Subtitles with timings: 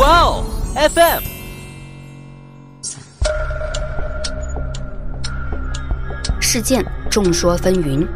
[0.00, 1.22] 哇哦，FM。
[6.40, 8.08] 事件众说纷纭，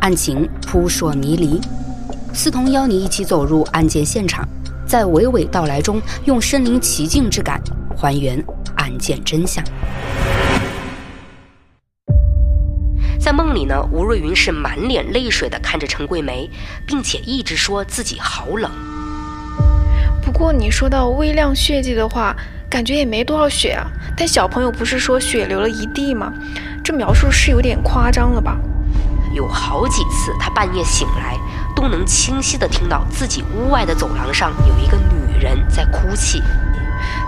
[0.00, 1.60] 案情扑朔迷离。
[2.34, 4.44] 思彤邀你一起走入案件现场，
[4.84, 7.62] 在娓娓道来中，用身临其境之感
[7.96, 8.44] 还原
[8.74, 9.64] 案件真相。
[13.20, 16.50] 在梦里呢，吴瑞云是满脸泪水的看着陈桂梅，
[16.84, 18.68] 并且一直说自己好冷。
[20.38, 22.32] 不过你说到微量血迹的话，
[22.70, 23.84] 感觉也没多少血啊。
[24.16, 26.32] 但小朋友不是说血流了一地吗？
[26.84, 28.56] 这描述是有点夸张了吧？
[29.34, 31.36] 有好几次，他半夜醒来，
[31.74, 36.40] 都能清晰的听到自己屋外的走廊上有一个女人在哭泣。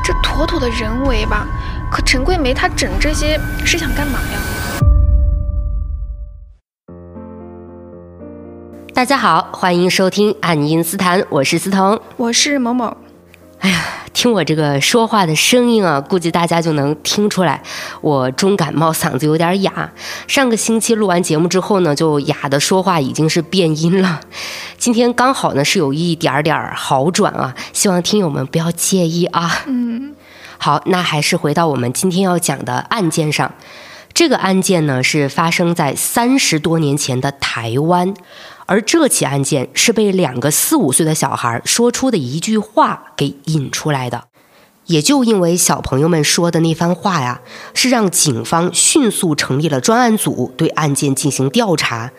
[0.04, 1.48] 这妥妥的人为吧？
[1.90, 4.38] 可陈桂梅她整这些是想干嘛呀？
[9.00, 12.94] 大家好，欢迎收听《爱因斯坦》，我是思彤，我是某某。
[13.60, 13.82] 哎呀，
[14.12, 17.62] 听我这个说话的声音啊，估计大家就能听出来，
[18.02, 19.90] 我重感冒，嗓子有点哑。
[20.28, 24.20] 上个星期录完节目之后呢，就哑的说话已经是变音了。
[24.76, 29.62] 今天刚好呢是有一点点好转啊，希望听友们不要介意啊。
[29.66, 30.14] 嗯，
[30.58, 33.50] 好，那还是回到我们今天要讲的案件上。
[34.12, 38.12] 这个案件呢是发生在三十多年前的台湾。
[38.70, 44.26] 而这起案件是被两个四五岁的小孩说出的一句话给引出来的，
[44.86, 47.40] 也就因为小朋友们说的那番话呀，
[47.74, 52.12] 是让警方迅速成立了专案组对案件进行调查，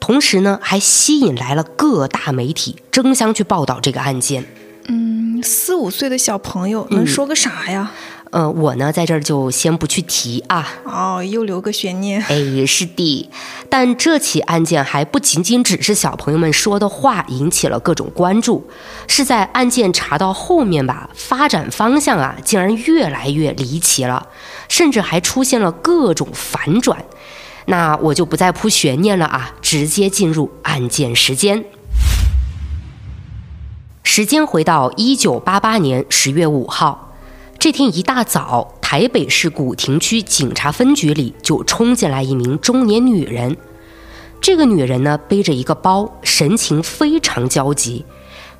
[0.00, 4.46] 同时呢，还吸引来了各大媒体争相去报道这个案件。
[4.86, 7.92] 嗯，四五岁的小朋友能说个啥呀？
[8.30, 10.66] 呃，我呢在这儿就先不去提啊。
[10.84, 12.22] 哦，又留个悬念。
[12.22, 13.30] 哎，是的。
[13.70, 18.68] 但这起案件还不仅仅只是小朋友们说的话引起了各种关注，
[19.06, 24.26] 是在案件查到后面吧，发展方向啊竟然越来越离奇了，
[24.68, 27.02] 甚至还出现了各种反转。
[27.66, 31.64] 那我就不再铺悬念了啊，直接进入案件时间。
[34.02, 37.07] 时间回到一九八八年十月五号。
[37.60, 43.56] 这天一大早，台北市古亭区警察分局里就冲进来一名中年女人。
[44.40, 48.04] 这个女人呢，背着一个包，神情非常焦急。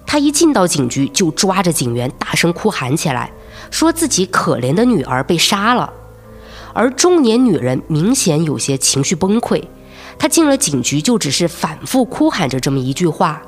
[0.05, 3.31] 她一进到警局，就抓着警员大声哭喊起来，
[3.71, 5.93] 说自己可怜的女儿被杀了。
[6.75, 9.63] 而中年女人明显有些情绪崩溃，
[10.19, 13.41] 她进了警局就只是反复哭喊着这么一句话，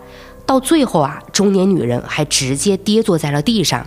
[0.47, 3.85] 到最后啊，中年女人还直接跌坐在了地上。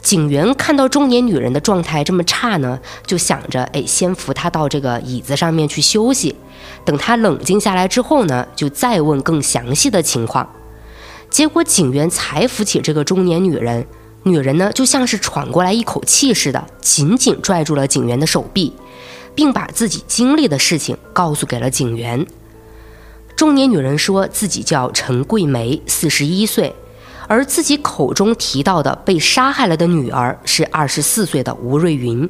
[0.00, 6.34] 警员看到中年女人的状态这么差呢，就想着，哎，先扶她到这个椅子上面去休息，
[6.84, 10.48] 等她冷静下来之后呢，就再问更详细的情况。
[11.28, 13.86] 结果警员才扶起这个中年女人，
[14.22, 18.72] 女人呢就像是喘过来一口气似的，紧紧拽住了警员的手臂，
[19.34, 22.24] 并把自己经历的事情告诉给了警员。
[23.36, 26.74] 中年女人说自己叫陈桂梅，四十一岁。
[27.28, 32.28] 而自己口中提到的被杀害了的女儿是二十四岁的吴瑞云。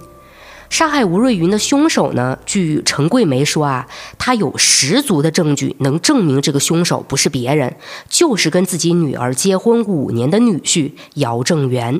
[0.68, 2.38] 杀害吴瑞云的凶手呢？
[2.44, 3.88] 据陈桂梅说啊，
[4.18, 7.74] 她有十足的证据能证明这个凶手不是别人，
[8.10, 11.98] 就是跟自己女儿结婚五年的女婿姚正元。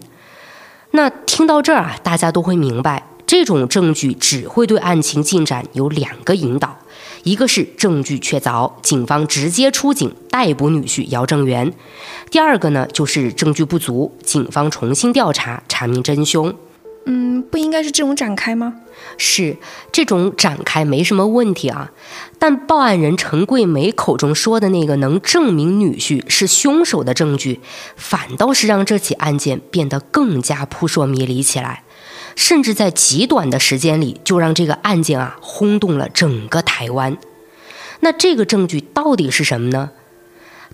[0.91, 6.76] 那听到这儿啊，大家都会明白，这种证据只会对案情进展有两个引导。
[7.28, 11.71] 一个是证据确凿，警方直接出警逮捕女婿姚正元；
[12.31, 16.55] 第二个呢，就是证据不足，警方重新调查查明真凶。
[17.05, 18.77] 嗯，不应该是这种展开吗？
[19.19, 19.59] 是
[19.93, 21.93] 这种展开没什么问题啊，
[22.38, 27.61] 但报案人陈桂梅口中说的那个能证明女婿是凶手的证据，
[27.94, 31.83] 反倒是让这起案件变得更加扑朔迷离起来。
[32.38, 37.19] 甚至在极短的时间里，就让这个案件啊轰动了整个台湾。
[37.99, 39.91] 那这个证据到底是什么呢？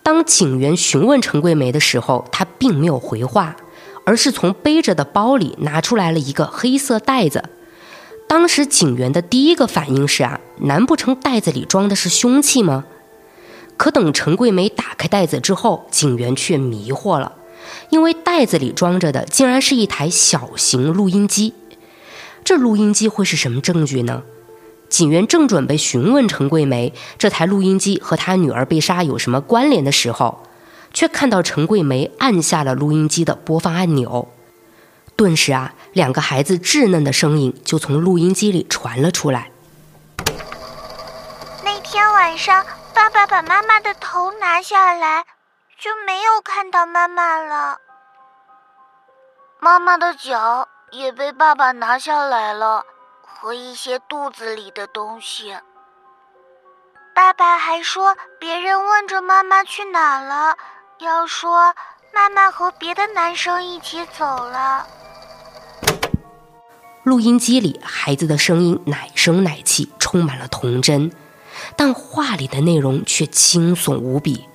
[0.02, 3.56] 当警员询问陈桂梅的时候，她并没有回话，
[4.04, 7.48] 而是从背着的包里拿出来了一个黑色袋子。
[8.28, 12.84] 当时警员的第一个反应是啊，难不成袋子里装的是凶器吗？
[13.78, 17.32] 可等陈桂梅打开袋子之后，警员却迷惑了。
[17.90, 21.54] 因为袋子里装着的竟然是一台小型录音机，
[22.44, 24.22] 这录音机会是什么证据呢？
[24.90, 30.42] 警员正准备询问陈桂梅这台录音机和她女儿被杀有什么关联的时候，
[30.92, 34.28] 却看到陈桂梅按下了录音机的播放按钮，
[35.16, 39.50] 顿时啊，两个孩子稚嫩的声音就从录音机里传了出来。
[41.64, 42.64] 那天晚上，
[42.94, 45.24] 爸爸把妈妈的头拿下来。
[45.84, 47.76] 就没有看到妈妈了。
[49.60, 52.86] 妈妈的脚也被爸爸拿下来了，
[53.20, 55.54] 和一些肚子里的东西。
[57.14, 60.56] 爸爸还说，别人问着妈妈去哪了，
[61.00, 61.74] 要说
[62.14, 64.86] 妈妈和别的男生一起走了。
[67.02, 71.12] 录音机里孩子的声音奶声奶气，充满了童真，
[71.76, 74.48] 但话里的内容却惊悚无比，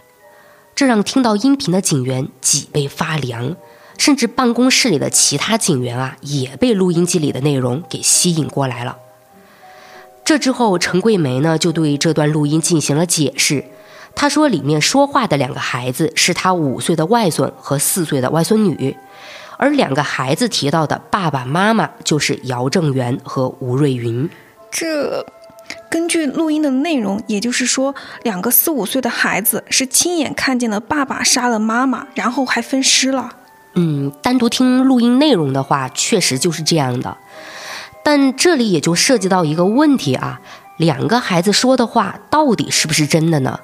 [0.79, 3.57] 这让听到音频的警员脊背发凉，
[3.97, 8.95] 甚至办公室里的其他警员啊也被录音机里的内容给吸引过来了。
[10.23, 13.65] 这之后，陈桂梅呢就对这段录音进行了解释，
[14.15, 18.95] 她说里面说话的两个孩子是她五岁的外孙和四岁的外孙女。
[19.57, 24.29] 而两个孩子提到的爸爸妈妈就是姚正元和吴瑞云。
[24.71, 25.25] 这
[25.89, 33.31] 根据录音的内容，也就是说，两个四五岁的孩子是亲眼看见了爸爸杀了妈妈，然后还分尸了。
[33.73, 37.17] 嗯，单独听录音内容的话，确实就是这样的。
[38.03, 40.41] 但这里也就涉及到一个问题啊，
[40.77, 43.59] 两个孩子说的话到底是不是真的呢？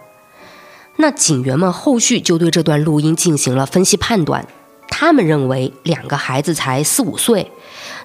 [0.98, 4.48] 那警员们后续就对这段录音进行了分析判断。
[4.98, 7.52] 他们认为两个孩子才四五岁，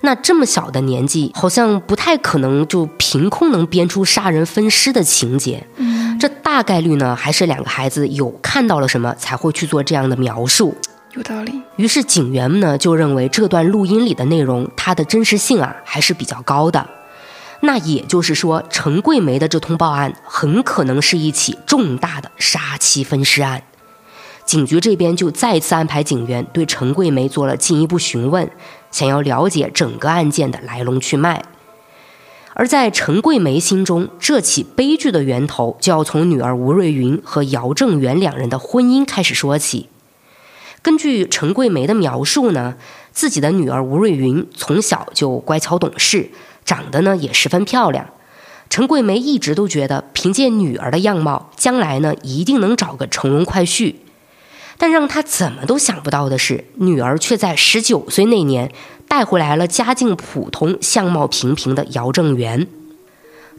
[0.00, 5.64] 那这么小的年纪，好像不太可能就凭空能编出杀人分尸的情节。
[5.76, 10.76] 嗯，这大概率呢，还是两个孩子有看到了什么才会去做这样的描述。
[11.12, 11.62] 有道理。
[11.76, 16.84] 于是警员们呢就认为这段录音里的内容，它的真实性啊还是比较高的。
[17.60, 23.62] 那也就是说，陈桂梅的这通报案很可能是一起重大的杀妻分尸案。
[24.50, 28.50] 警局这边就再次安排警员对陈桂梅做了进一步询问，
[28.91, 31.44] 想要了解整个案件的来龙去脉。
[32.55, 39.87] 而在陈桂梅心中，这起悲剧的源头就要从女儿吴瑞云和姚正元两人的婚姻开始说起。
[40.82, 42.75] 根据陈桂梅的描述呢，
[43.12, 46.29] 自己的女儿吴瑞云从小就乖巧懂事，
[46.64, 48.05] 长得呢也十分漂亮。
[48.69, 53.94] 陈桂梅一直都觉得，凭借女儿的样貌，将来呢一定能找个乘龙快婿。
[54.82, 58.72] 但让他怎么都想不到的是，女儿却在十九岁那年
[59.06, 62.66] 带回来了家境普通、相貌平平的姚正元。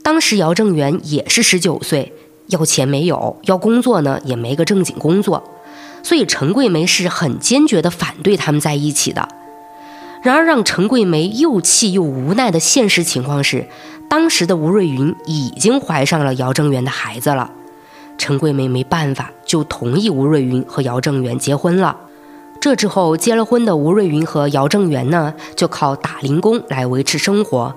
[0.02, 2.12] 当时姚正元也是十九岁，
[2.48, 5.44] 要钱没有，要工作呢也没个正经工作，
[6.02, 9.30] 所以陈桂梅是很坚决地反对他们在一起的。
[10.24, 13.68] 然而，让陈桂梅又气又无奈的现实情况是，
[14.10, 17.52] 当时的吴瑞云已经怀上了姚正元的孩子了。
[18.22, 21.98] 陈桂梅没办法，就同意吴瑞云和姚正元结婚了。
[22.60, 27.74] 这之后，结了婚的吴瑞云和姚正元呢，就靠打零工来维持生活。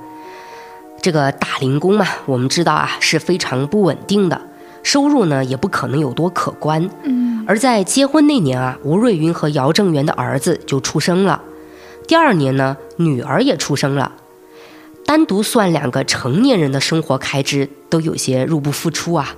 [1.00, 4.38] 这个打零工嘛，我们知道啊，是非常不稳定的，
[4.82, 6.90] 收入呢也不可能有多可观。
[7.04, 7.42] 嗯。
[7.48, 11.40] 而在结婚那年啊，吴瑞云和姚正元的儿子就出生了。
[12.06, 14.12] 第二年呢，女儿也出生了。
[15.06, 19.36] 单独算两个成年人的生活开支，都有些入不敷出啊。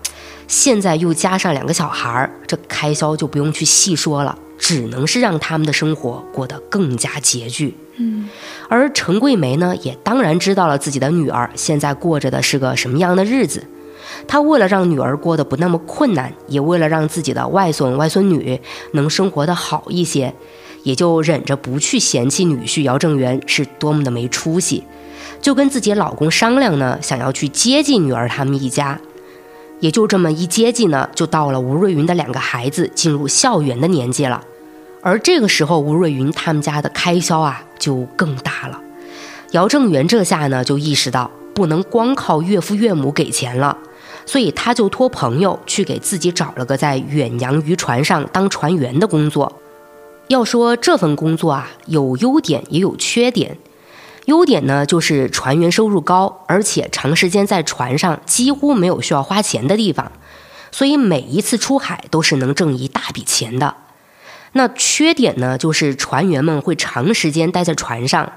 [0.49, 7.77] 现在又加上两个小孩儿，这开销就不用去细说了，只能是让他们的生活过得更加拮据。
[7.97, 8.29] 嗯，
[8.69, 13.65] 而陈桂梅呢，也当然知道了自己的女儿现在过着的是个什么样的日子。
[14.29, 18.61] 她为了让女儿过得不那么困难，也为了让自己的外孙外孙女
[18.93, 20.33] 能生活的好一些，
[20.85, 24.85] 也就忍着不去嫌弃女婿姚正元是多么的没出息，
[25.41, 28.99] 就跟自己老公商量呢，想要去接济女儿他们一家。
[29.79, 34.43] 也就这么一接近呢，就到了吴瑞云的两个孩子进入校园的年纪了。
[35.03, 38.81] 而这个时候，吴瑞云他们家的开销啊就更大了。
[39.53, 43.77] 姚正元这下呢就意识到不能光靠岳父岳母给钱了，
[44.25, 49.61] 所以他就托朋友去给自己找了个在远洋渔船上当船员的工作。
[50.29, 53.57] 要说这份工作啊，有优点也有缺点。
[54.27, 60.13] 优点呢，就是船员收入高，而且长时间在船上几乎没有需要花钱的地方，
[60.71, 63.75] 所以每一次出海都是能挣一大笔钱的。
[64.53, 68.33] 那缺点呢，就是船员们会长时间待在船上，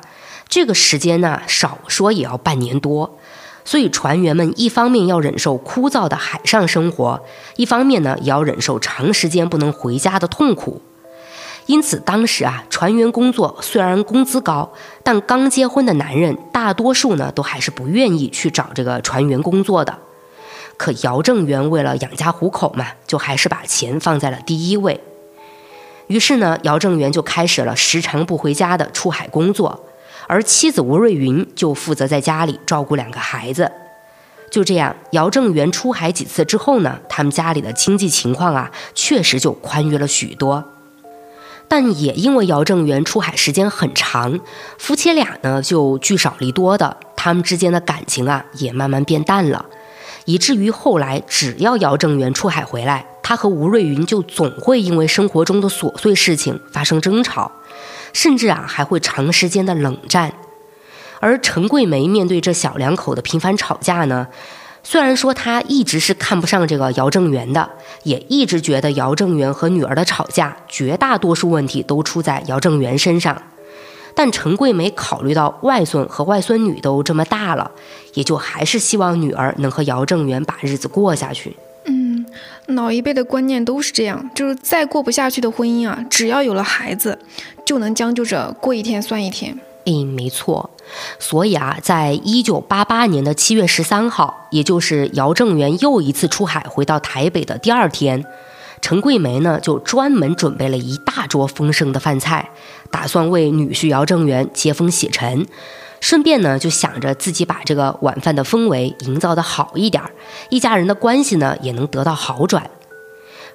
[0.47, 3.17] 这个时间呢，少说也要半年多，
[3.65, 7.23] 所以船员们一方面要忍受枯燥的海上生活，
[7.55, 10.83] 一方面呢，也要忍受长时间不能回家的痛苦。
[11.69, 14.73] 因此，当时啊，船员工作虽然工资高，
[15.03, 19.95] 但刚结婚的男人大多数呢，都还是不愿意去找这个船员工作的。
[20.77, 24.99] 可姚正元为了养家糊口嘛，就还是把钱放在了第一位。
[26.07, 29.85] 于是呢，姚正元就开始了时常不回家的出海工作，
[30.25, 33.71] 而妻子吴瑞云就负责在家里照顾两个孩子。
[34.49, 40.65] 就这样，姚正元出海几次之后呢，他们家里的经济情况啊，确实就宽裕了许多。
[41.69, 44.39] 但也因为姚正元出海时间很长，
[44.79, 49.67] 夫妻俩呢就聚少离多的，他们之间的感情啊也慢慢变淡了，
[50.25, 57.51] 以至于后来只要姚正元出海回来，他和吴瑞云就总会因为生活中的琐碎事情发生争吵，
[58.13, 60.33] 甚至啊还会长时间的冷战。
[61.19, 64.27] 而陈桂梅面对这小两口的频繁吵架呢？
[64.83, 67.69] 虽然说他一直是看不上这个姚正元的，
[68.03, 73.41] 也一直觉得姚正元和女儿的吵架，绝大多数问题都出在姚正元身上。
[74.15, 77.71] 但陈桂梅考虑到外孙和外孙女都这么大了，
[78.15, 81.55] 也就还是希望女儿能和姚正元把日子过下去。
[81.85, 82.25] 嗯，
[82.67, 87.17] 老一辈的观念都是这样，就是再过不下去的婚姻啊，只要有了孩子，
[87.63, 89.57] 就能将就着过一天算一天。
[89.89, 90.69] 哎，没错。
[91.17, 98.23] 所以啊，在一九八八年的七月十三号，也就是姚正元又一次出海回到台北的第二天，
[98.81, 102.51] 陈桂梅呢就专门准备了一大桌丰盛的饭菜，
[102.91, 105.45] 打算为女婿姚正元接风洗尘，
[105.99, 110.03] 顺便呢就想着自己把这个晚饭的氛围营造的好一点，
[110.49, 112.69] 一家人的关系呢也能得到好转。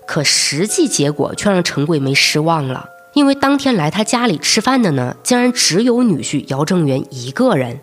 [0.06, 2.90] 可实际结果却让陈桂梅失望了。
[3.14, 7.80] 因为当天来他家里吃饭的呢，竟然只有女婿姚正元一个人。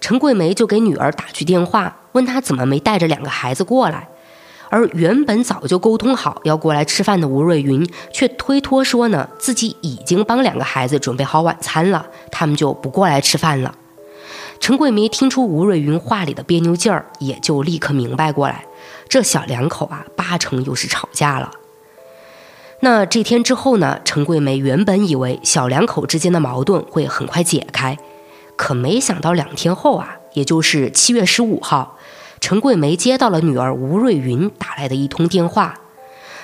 [0.00, 4.08] 陈桂梅就给女儿打去电话，问他怎么没带着两个孩子过来。
[4.70, 13.74] 而原本早就沟通好要过来吃饭的吴瑞云，却推脱说呢，自己已经帮两个孩子准备好晚餐了，他们就不过来吃饭了。
[14.60, 18.66] 陈桂梅听出吴瑞云话里的别扭劲儿，也就立刻明白过来，
[19.08, 21.50] 这小两口啊，八成又是吵架了。
[22.80, 24.00] 那这天之后呢？
[24.04, 27.98] 陈桂梅原本以为小两口之间的矛盾会很快解开，
[28.54, 31.98] 可没想到两天后啊，也就是七月十五号，
[32.40, 35.74] 陈桂梅接到了女儿吴瑞云打来的一通电话。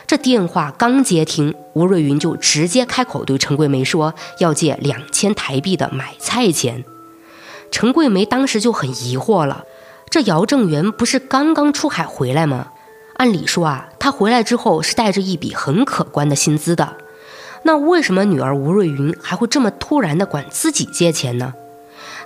[0.08, 6.84] 这电话刚接听，吴瑞云就直接开口对陈桂梅说要借两千台币的买菜钱。
[7.70, 9.64] 陈桂梅当时就很疑惑了：
[10.10, 12.72] 这姚正元不是刚刚出海回来吗？
[13.14, 16.96] 按理说啊，他回来之后是带着一笔很可观的薪资的，
[17.62, 21.54] 那为什么女儿吴瑞云还会这么突然的管自己借钱呢？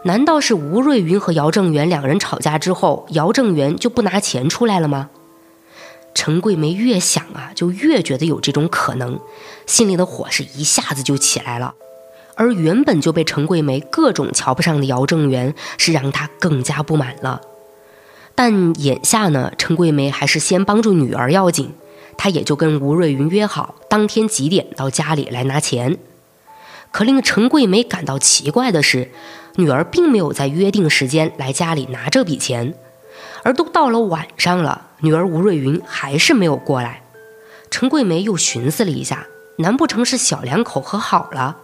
[0.04, 5.10] 难道是吴瑞云和姚正元两人吵架之后，姚正元就不拿钱出来了吗？
[6.14, 9.20] 陈桂梅越想啊，就越觉得有这种可能，
[9.66, 11.74] 心里的火是一下子就起来了。
[12.34, 17.40] 而原本就被陈桂梅各种瞧不上的姚正元，是让她更加不满了。
[18.38, 21.72] 但眼下呢，陈桂梅还是先帮助女儿要紧，
[22.16, 25.98] 她也就跟吴瑞云约好当天几点到家里来拿钱。
[26.92, 29.10] 可令陈桂梅感到奇怪的是，
[29.56, 32.74] 女儿并没有在约定时间来家里拿这笔钱，
[33.42, 37.02] 而都到了晚上了，女儿吴瑞云还是没有过来。
[37.72, 39.26] 陈桂梅又寻思了一下，
[39.56, 41.56] 难不成是小两口和好了？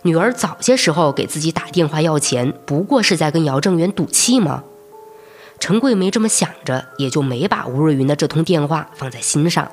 [0.00, 4.64] 女儿早些时候给自己打电话要钱，不过是在跟姚正元赌气吗？
[5.58, 9.70] 陈桂梅这么想着，也就没把吴瑞云的这通电话放在心上。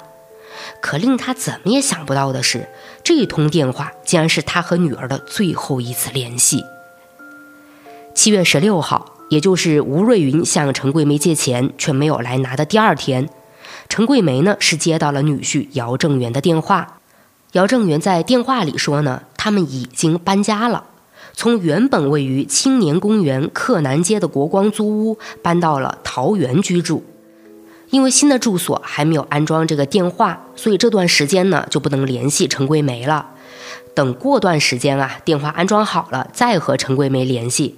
[0.81, 2.67] 可令她怎么也想不到的是，
[3.03, 6.63] 这通电话竟然是她和女儿的最后一次联系。
[8.15, 13.27] 七月十六号，也就是吴瑞云向陈桂梅借钱却没有来拿的第二天，
[13.89, 16.99] 陈桂梅呢是接到了女婿姚正元的电话。
[17.53, 20.85] 姚正元在电话里说呢，他们已经搬家了。
[21.35, 27.03] 从原本位于青年公园克南街的国光租屋搬到了桃园居住，
[27.89, 33.31] 因为新的住所还没有安装这个电话，所以这段时间呢就不能联系陈桂梅了。
[33.95, 37.75] 等过段时间啊，电话安装好了再和陈桂梅联系。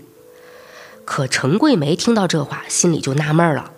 [1.04, 3.72] 可陈桂梅听到这话，心里就纳闷了。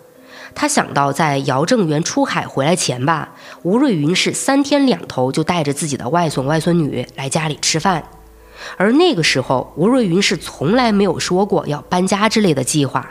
[0.54, 8.02] 她想到在姚正元出海回来前吧，吴瑞云是三天两头就带着自己的外孙外孙女来家里吃饭。
[8.76, 13.10] 而那个时候，吴瑞云是从来没有说过要搬家之类的计划。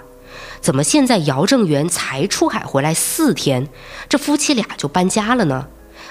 [0.59, 3.67] 怎么现在姚正元才出海回来四天，
[4.09, 5.67] 这夫妻俩就搬家了呢？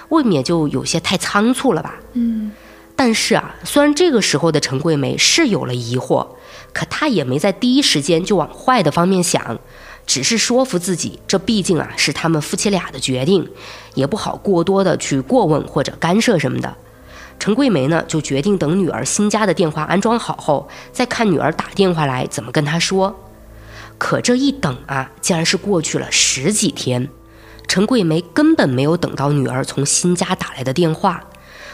[0.09, 1.97] 未免就有些太仓促了吧？
[2.13, 2.53] 嗯。
[2.95, 6.27] 但是啊，虽然这个时候的陈桂梅是有了疑惑，
[6.73, 9.59] 可她也没在第一时间就往坏的方面想，
[10.07, 13.51] 只是说服自己，这毕竟啊是他们夫妻俩的决定，
[13.95, 16.75] 也不好过多的去过问或者干涉什么的。
[17.39, 23.15] 陈桂梅呢，就决定等女儿新家的电话安装好后，再看女儿打电话来怎么跟她说。
[23.99, 27.09] 可这一等啊，竟然是过去了十几天，
[27.67, 31.25] 陈桂梅根本没有等到女儿从新家打来的电话，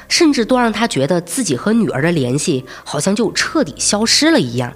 [0.09, 4.73] 甚至都让她觉得自己和女儿的联系好像就彻底消失了一样。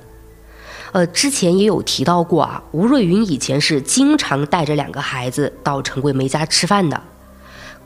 [0.92, 7.02] 呃，之前也有提到过啊，吴瑞云以前是经常带着两个孩子到陈桂梅家吃饭的。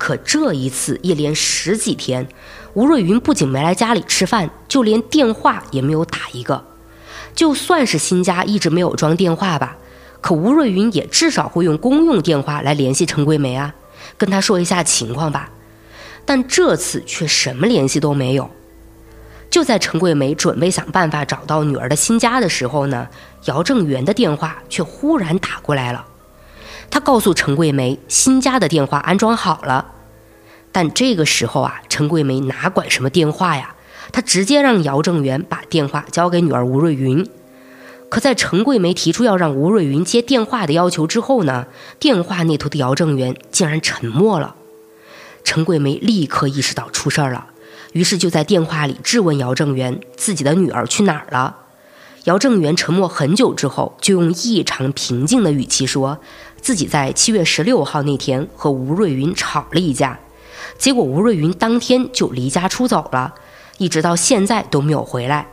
[0.01, 2.27] 可这一次一连十几天，
[2.73, 6.65] 吴瑞云不仅没来家里吃饭，就连电话也没有打一个。
[7.35, 9.77] 就算是新家一直没有装电话吧，
[10.23, 13.75] 可吴瑞云也至少会用公用电话来联系陈桂梅啊，
[14.17, 15.51] 跟她说一下情况吧。
[16.25, 18.51] 但这次却什么联系都没有。
[19.51, 23.07] 就在陈桂梅准备想办法找到女儿的新家的时候呢，
[23.45, 26.07] 姚正元的电话却忽然打过来了。
[26.91, 29.93] 他告诉陈桂梅，新家的电话安装好了，
[30.73, 33.75] 但这个时候啊，陈桂梅哪管什么电话呀？
[34.13, 37.25] 她直接让姚正元把电话交给女儿吴瑞云。
[38.09, 41.67] 可在陈桂梅提出要让吴瑞云接电话的要求之后呢，
[42.01, 44.57] 电话那头的姚正元竟然沉默了。
[45.45, 47.47] 陈桂梅立刻意识到出事儿了，
[47.93, 51.59] 于是就在电话里质问姚正元自己的女儿去哪儿了。
[52.25, 56.19] 姚正元沉默很久之后，就用异常平静的语气说。
[56.61, 60.19] 自己在七月十六号那天和吴瑞云吵了一架，
[60.79, 63.35] 结果吴瑞云当天就离家出走了，
[63.79, 65.47] 一直到现在都没有回来。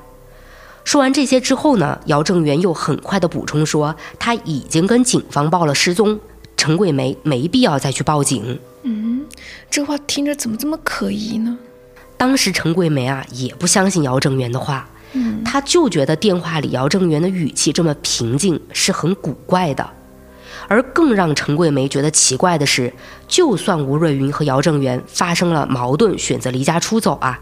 [0.84, 6.20] 说完这些之后呢，姚正元又很快的补充说，他已经跟警方报了失踪，
[6.56, 8.58] 陈桂梅没必要再去报警。
[8.84, 9.26] 嗯，
[9.70, 11.58] 这话听着怎么这么可疑呢？
[12.16, 19.88] 当时陈桂梅啊也不相信姚正元的话，嗯，他就觉得电话里姚正元的语气这么平静是很古怪的。
[20.68, 22.94] 而更让陈桂梅觉得奇怪的是，
[23.28, 27.40] 就算吴瑞云和姚正元发生了矛盾，选择离家出走啊，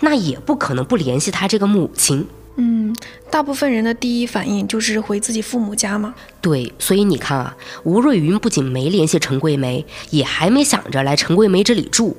[0.00, 2.26] 那也不可能不联系他这个母亲。
[2.56, 2.94] 嗯，
[3.30, 6.14] 大部分人的第一反应就是回自己父母家嘛。
[6.40, 12.16] 对，所以你看啊，吴瑞云不仅没联系陈桂梅，也还没想着来陈桂梅这里住。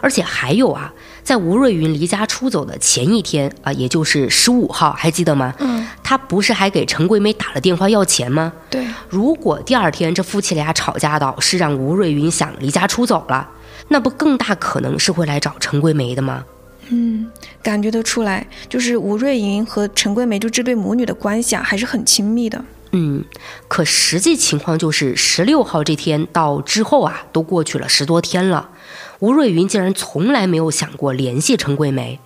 [0.00, 5.54] 而且还有啊，在吴瑞云离家出走的前一天啊，也就是十五号，还记得吗？
[5.60, 8.52] 嗯，他不是还给陈桂梅打了电话要钱吗？
[8.68, 8.84] 对。
[9.08, 13.48] 如果第二天这夫妻俩吵架到是让吴瑞云想离家出走了，
[13.88, 16.44] 那不更大可能是会来找陈桂梅的吗？
[16.88, 17.30] 嗯，
[17.62, 22.62] 感觉得出来，就是吴瑞云和陈桂梅就这对母女的关系啊，还是很亲密的。
[22.90, 23.24] 嗯，
[23.68, 28.68] 可实际情况就是十六号这天到之后啊，都过去了十多天了。
[29.22, 32.18] 吴瑞云竟然从来没有想过联系陈桂梅，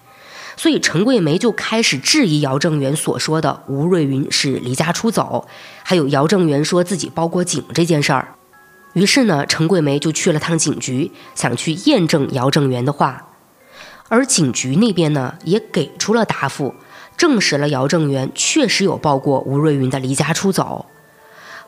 [0.56, 5.46] 所以陈桂梅就开始质疑姚正元所说的吴瑞云是离家出走，
[5.82, 8.28] 还有姚正元说自己报过警这件事儿。
[8.94, 13.28] 于是呢，陈桂梅就去了趟警局，想去验证姚正元的话。
[14.08, 16.74] 而警局那边呢，也给出了答复，
[17.18, 20.86] 证实了姚正元确实有报过吴瑞云的离家出走。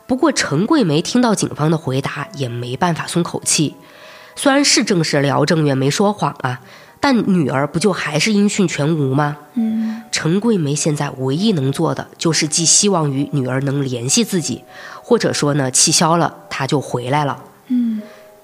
[0.07, 3.75] 不过陈桂梅听到警方的回答，也没办法松口气。
[4.41, 6.61] 虽然是证实了姚正元没说谎啊，
[7.01, 9.35] 但女儿不就还是音讯全无吗？
[9.55, 14.63] 嗯，陈桂梅现在唯一能做的就是寄希望于女儿能联系自己，
[15.03, 17.43] 或者说呢，气消了她就回来了。
[17.67, 18.01] 嗯，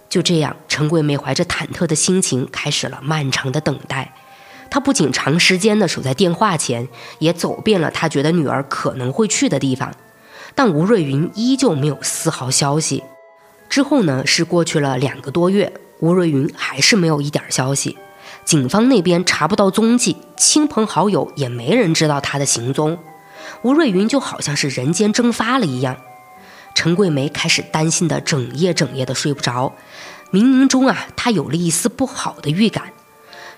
[0.09, 4.13] 就这样，陈桂梅怀着忐忑的心情开始了漫长的等待。
[4.69, 9.95] 她不仅长时间的守在电话前，也走遍了她觉得女儿可能会去的地方，
[10.55, 13.05] 但吴瑞云依旧没有丝毫消息。
[13.69, 15.71] 之后呢，是过去了两个多月。
[15.99, 17.97] 吴瑞云还是没有一点消息，
[18.43, 22.97] 警方那边查不到踪迹，亲朋好友也没人知道他的行踪。
[23.61, 25.97] 吴瑞云就好像是人间蒸发了一样。
[26.73, 29.73] 陈桂梅开始担心的整夜整夜的睡不着，
[30.31, 32.91] 冥冥中啊，她有了一丝不好的预感。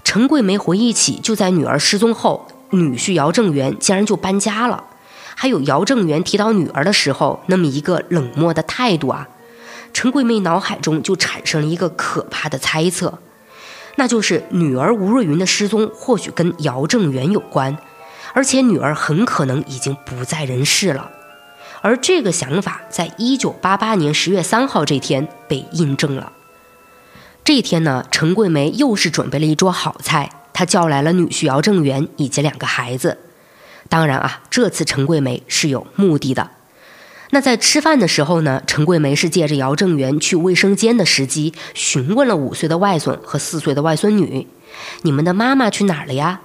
[0.03, 4.83] 陈桂梅回忆起，就在女儿失踪后，女婿姚正元竟然就搬家了，
[5.35, 9.27] 还有姚正元提到女儿的时候那么一个冷漠的态度啊。
[9.97, 13.17] 陈桂梅脑海中就产生了一个可怕的猜测，
[13.95, 17.75] 那就是女儿吴瑞云的失踪或许跟姚正元有关，
[18.33, 21.09] 而且女儿很可能已经不在人世了。
[21.81, 26.31] 而这个想法在一九八八年十月三号这天被印证了。
[27.43, 33.17] 这一天呢，陈桂梅又是准备了一桌好菜，她叫来了女婿姚正元以及两个孩子。
[33.89, 36.51] 当然啊，这次陈桂梅是有目的的。
[37.31, 44.47] 那在吃饭的时候呢，陈桂梅是借着姚正元去卫生间的时机，询问了五岁的外孙和四岁的外孙女
[45.03, 46.41] ：“你们的妈妈去哪儿了呀？”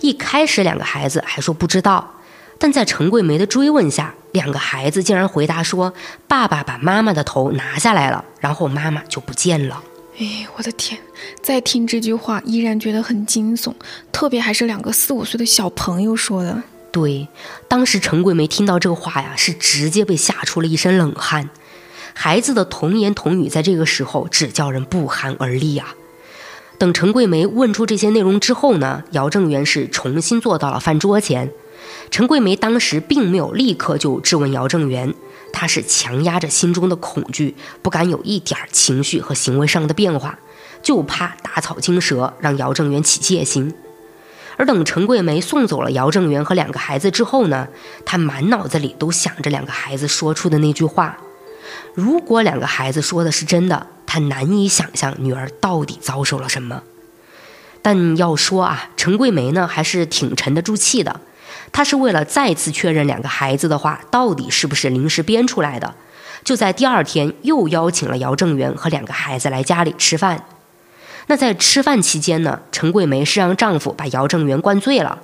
[0.00, 2.14] 一开始两个孩子还说不知道，
[2.58, 5.92] 但在陈桂梅的追问下，两个孩子竟然回答说
[6.26, 9.82] ：“爸爸把妈妈的头拿下来了，然后妈妈就不见了。”
[10.18, 10.98] 哎，我的天！
[11.42, 13.72] 再听这句话，依然觉得很惊悚，
[14.10, 16.62] 特别还是两个四五岁的小朋友说的。
[16.98, 17.28] 对，
[17.68, 21.48] 当时陈桂梅听到这话呀，是直接被吓出了一身冷汗。
[22.12, 25.94] 孩子的童言童语在这个时候只叫人不寒而栗啊。
[26.76, 31.52] 等陈桂梅问出这些内容之后呢，姚正元是重新坐到了饭桌前。
[32.10, 35.14] 陈桂梅当时并没有立刻就质问姚正元，
[35.52, 40.36] 她是强压着心中的恐惧，不敢有一点情绪和行为上的变化，
[40.82, 43.72] 就怕打草惊蛇，让姚正元起戒心。
[44.58, 47.68] 而等陈桂梅送走了姚正元和两个孩子之后呢，
[48.04, 51.16] 她满脑子里都想着两个孩子说出的那句话。
[51.94, 56.82] 如果两个孩子说的是真的，她难以想象女儿到底遭受了什么。
[57.80, 61.20] 但要说啊，陈桂梅呢还是挺沉得住气的。
[61.70, 65.94] 她是为了再次确认两个孩子的话到底是不是临时编出来的，
[66.42, 70.44] 就在第二天又邀请了姚正元和两个孩子来家里吃饭。
[71.28, 75.20] 那在吃饭期间呢，陈桂梅是让丈夫把姚正元灌醉了，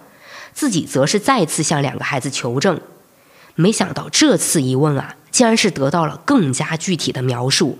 [0.52, 2.80] 自己则是再次向两个孩子求证。
[3.54, 7.78] 没想到这次一问啊，竟然是得到了更加具体的描述。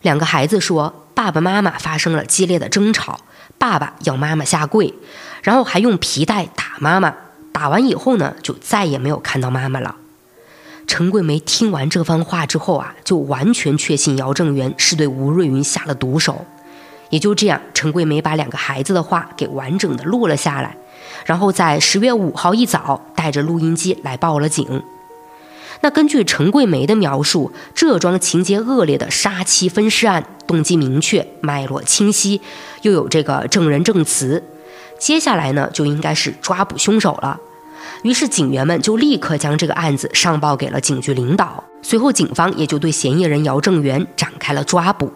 [0.00, 3.20] 两个孩子说，爸爸妈妈发生了激烈的争吵，
[3.58, 4.94] 爸爸要妈妈下跪，
[5.42, 7.14] 然后还用皮带打妈妈，
[7.52, 9.96] 打完以后呢，就再也没有看到妈妈了。
[10.86, 16.46] 陈桂梅听完这番话之后啊，就完全确信姚正元是对吴瑞云下了毒手。
[17.12, 20.74] 也就这样，陈桂梅把两个孩子的话给完整的录了下来，
[21.26, 24.82] 然后在十月五号一早带着录音机来报了警。
[25.82, 32.40] 那根据陈桂梅的描述，这桩情节恶劣的杀妻分尸案，动机明确，脉络清晰，
[32.80, 34.42] 又有这个证人证词，
[34.98, 37.38] 接下来呢就应该是抓捕凶手了。
[38.04, 45.12] 于是警员们就立刻将这个案子上报给了警局领导，随后警方也就对嫌疑人姚正元展开了抓捕。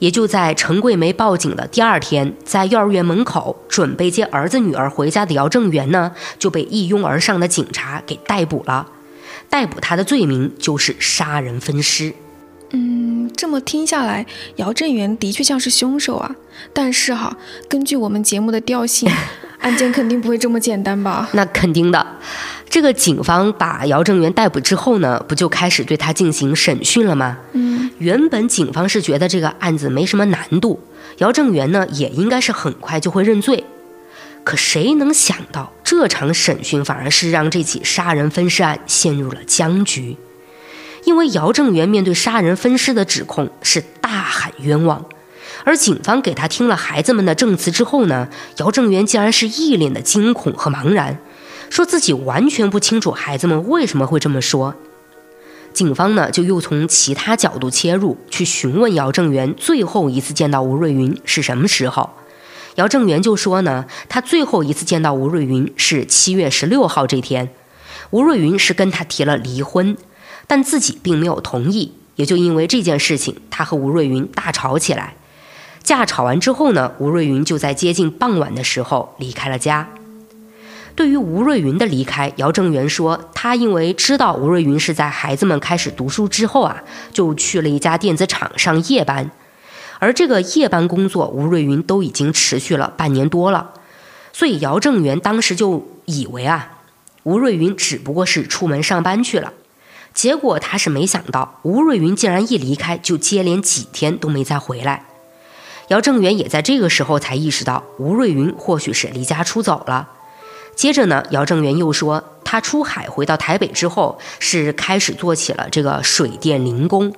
[0.00, 8.88] 也就在陈桂梅报警的第二天，在幼儿园门口准备接儿子女儿回家的姚正元呢，就被一拥而上的警察给逮捕了。
[9.48, 12.14] 逮捕他的罪名就是杀人分尸。
[12.72, 14.24] 嗯，这么听下来，
[14.56, 16.36] 姚正元的确像是凶手啊。
[16.72, 17.36] 但是哈，
[17.68, 19.10] 根据我们节目的调性，
[19.58, 21.28] 案件肯定不会这么简单吧？
[21.32, 22.06] 那肯定的。
[22.70, 27.36] 这个警方把姚正元逮捕之后呢，不就开始对他进行审讯了吗？
[27.52, 30.78] 嗯，原本警方是觉得这个案子没什么难度，
[31.18, 33.64] 姚正元呢也应该是很快就会认罪。
[34.44, 40.16] 可谁能想到，这场审讯反而是让这起杀人分尸案陷入了僵局。
[41.04, 45.04] 因为姚正元面对杀人分尸的指控是大喊冤枉，
[45.64, 48.28] 而警方给他听了孩子们的证词之后呢，
[48.58, 51.18] 姚正元竟然是一脸的惊恐和茫然。
[51.70, 54.74] 说自己完全不清楚孩子们为什么会这么说，
[55.72, 62.10] 警方呢就又从其他角度切入，去询问姚正元最后一次见到吴瑞云是什么时候。
[62.74, 67.50] 姚正元就说呢，他最后一次见到吴瑞云是七月十六号这天，
[68.10, 69.96] 吴瑞云是跟他提了离婚，
[70.46, 75.14] 但自己并没有同意，也就因为这件事情，他和吴瑞云大吵起来。
[75.82, 79.88] 架吵完之后呢，吴瑞云就在接近傍晚的时候离开了家。
[81.00, 89.30] 对于吴瑞云的离开，姚正元说，他因为知道吴瑞云是在孩子们开始读书之后啊，就去了一家电子厂上夜班，
[89.98, 93.70] 而这个夜班工作，吴瑞云都已经持续了半年多了，
[94.34, 96.80] 所以姚正元当时就以为啊，
[97.22, 99.54] 吴瑞云只不过是出门上班去了，
[100.12, 105.06] 结果他是没想到，吴瑞云竟然一离开就接连几天都没再回来，
[105.88, 110.06] 姚正元也在这个时候才意识到，吴瑞云或许是离家出走了。
[110.80, 117.12] 接着呢，姚正元又说，他出海回到台北之后，是开始做起了这个水电零工，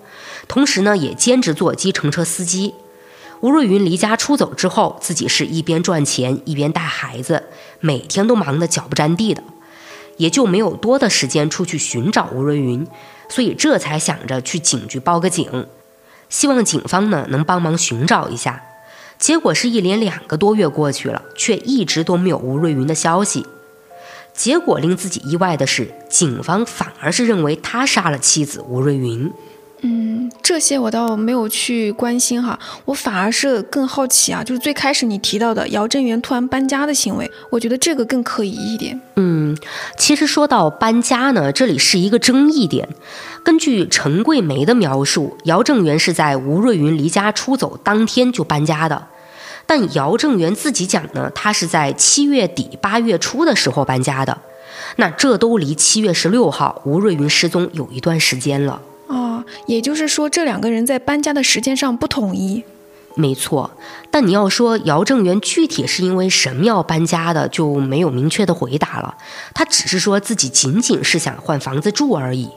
[0.48, 2.74] 同时呢，也兼职做计程车司机。
[3.38, 7.44] 吴瑞云离家出走之后，自己是一边赚钱一边带孩子，
[7.78, 9.44] 每天都忙得脚不沾地的，
[10.16, 12.84] 也就没有多的时间出去寻找吴瑞云，
[13.28, 15.68] 所以这才想着去警局报个警，
[16.28, 18.60] 希望警方呢能帮忙寻找一下。
[19.22, 23.46] 结果是一连两个多月过去了，却一直都没有吴瑞云的消息。
[24.34, 29.32] 结果令自己意外的是，警方反而是认为他杀了妻子吴瑞云。
[29.84, 39.00] 嗯，这些我倒没有去关心哈，我反而是更好奇啊，就是最开始你提到的姚振元突然搬家的行为，我觉得这个更可疑一点。
[39.16, 39.56] 嗯，
[39.96, 42.88] 其实说到搬家呢，这里是一个争议点。
[43.44, 49.08] 根据陈桂梅的描述，姚正元是在吴瑞云离家出走当天就搬家的。
[49.66, 54.36] 但姚正元自己讲呢，他是在七月底八月初的时候搬家的，
[54.96, 58.80] 那这都离七月十六号吴瑞云失踪有一段时间了。
[59.06, 62.64] 哦，也就是说这两个人在搬家的时间上不统一。
[63.14, 63.70] 没错，
[64.10, 69.14] 但你要说姚正元具体是因为什么要搬家的，就没有明确的回答了。
[69.52, 72.48] 他只是说自己仅仅是想换房子住而已。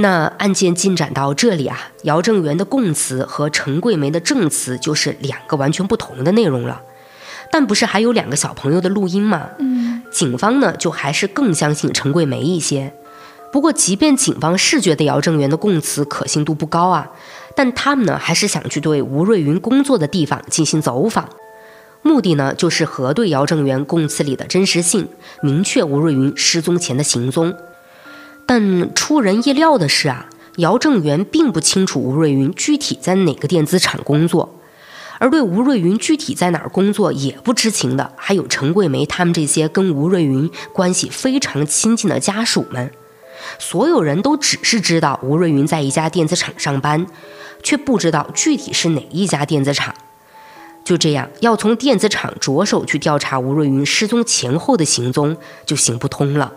[0.00, 6.82] 那案件进展到这里啊，姚正元的供词和陈桂梅的证词就是两个完全不同的内容了。
[7.52, 9.48] 但不是还有两个小朋友的录音吗？
[9.58, 12.92] 嗯，警方呢就还是更相信陈桂梅一些。
[13.52, 17.10] 不过，即便警方是觉得姚正元的供词可信度不高啊，
[17.56, 21.28] 但他们呢还是想去对吴瑞云工作的地方进行走访，
[22.02, 25.08] 目的呢就是核对姚正元供词里的真实性，
[25.42, 27.52] 明确吴瑞云失踪前的行踪。
[28.52, 34.58] 但出人意料的是啊，姚正元并不清楚吴瑞云具体在哪个电子厂工作。
[35.20, 42.90] 而对吴瑞云具体在哪儿工作也不知情的，还有陈桂梅他们这些跟吴瑞云关系非常亲近的家属们。
[43.60, 47.06] 所有人都只是知道吴瑞云在一家电子厂上班，
[47.62, 49.94] 却不知道具体是哪一家电子厂。
[50.84, 56.52] 就这样，要从电子厂着手去调查吴瑞云失踪前后的行踪，就行不通了。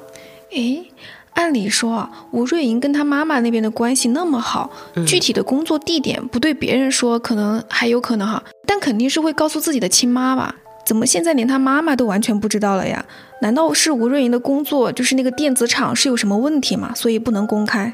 [0.53, 0.89] 诶。
[1.33, 4.69] 按理说啊，吴瑞莹跟她妈妈那边的关系那么好，
[5.05, 10.55] 具体的工作地点不对别人说，可能还有可能哈，但肯定是会告诉自己的亲妈吧？
[10.85, 13.03] 怎么现在连她妈妈都完全不知道了呀？
[13.41, 16.93] 难道是吴瑞莹的工作就是那个电子厂是有什么问题吗？
[16.95, 17.93] 所以不能公开？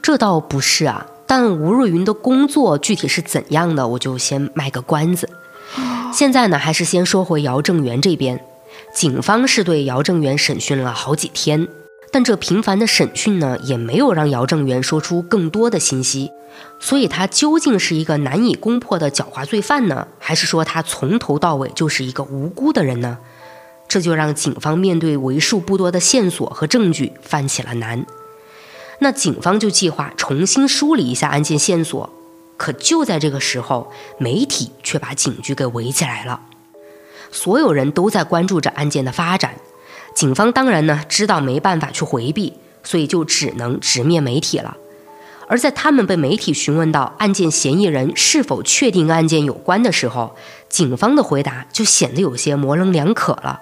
[0.00, 5.28] 这倒不是啊，但吴瑞云的工作具体是怎样的，我就先卖个关子。
[6.12, 8.40] 现在呢，还是先说回姚正元这边，
[8.94, 11.68] 警方是对姚正元审讯了好几天。
[12.10, 16.30] 但这频繁的审讯呢，也没有让姚正元说出更多的信息，
[16.80, 23.18] 所以他究竟是一个难以攻破的狡猾罪犯呢，还是说他从头到尾就是一个无辜的人呢？
[23.86, 28.04] 这就让警方面对为数不多的线索和证据犯起了难。
[28.98, 32.10] 那警方就计划重新梳理一下案件线索，
[32.56, 36.40] 可就在这个时候，媒体却把警局给围起来了，
[37.30, 39.54] 所有人都在关注着案件的发展。
[40.18, 44.76] 警方当然呢知道没办法去回避，所以就只能直面媒体了。
[45.46, 50.34] 而在他们被媒体询问到案件嫌疑人是否确定案件有关的时候，
[50.68, 53.60] 警方的回答就显得有些模棱两可了。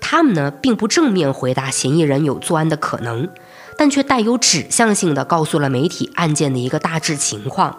[0.00, 3.28] 他们呢并不正面回答嫌疑人有作案的可能，
[3.76, 7.78] 但却带有指向性的告诉了媒体案件的一个大致情况。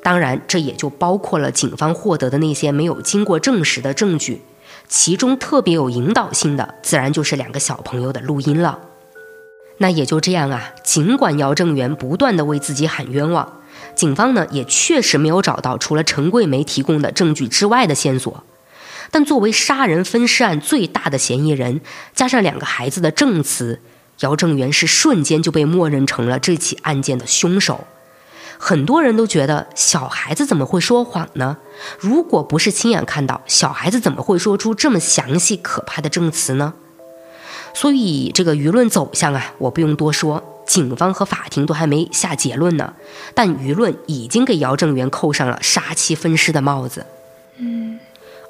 [0.00, 4.42] 当然，这也就包括了警方获得的那些没有经过证实的证据。
[4.88, 8.78] 其中特别有引导性的，自然就是两个小朋友的录音了。
[9.78, 13.60] 那也就这样啊，尽管姚正元不断的为自己喊冤枉，
[13.94, 18.44] 警方呢也确实没有找到除了陈桂梅提供的证据之外的线索。
[19.10, 21.80] 但作为杀人分尸案最大的嫌疑人，
[22.14, 23.80] 加上两个孩子的证词，
[24.20, 27.86] 姚正元是瞬间就被默认成了这起案件的凶手。
[28.58, 31.56] 很多人都觉得小孩子怎么会说谎呢？
[31.98, 36.74] 如果不是亲眼看到，小孩子怎么会说出这么详细可怕的证词呢？
[37.74, 42.94] 所以这个舆论走向啊，我不用多说，警方和法庭都还没下结论呢，
[43.34, 47.04] 但舆论已经给姚正元扣上了杀妻分尸的帽子。
[47.58, 47.98] 嗯，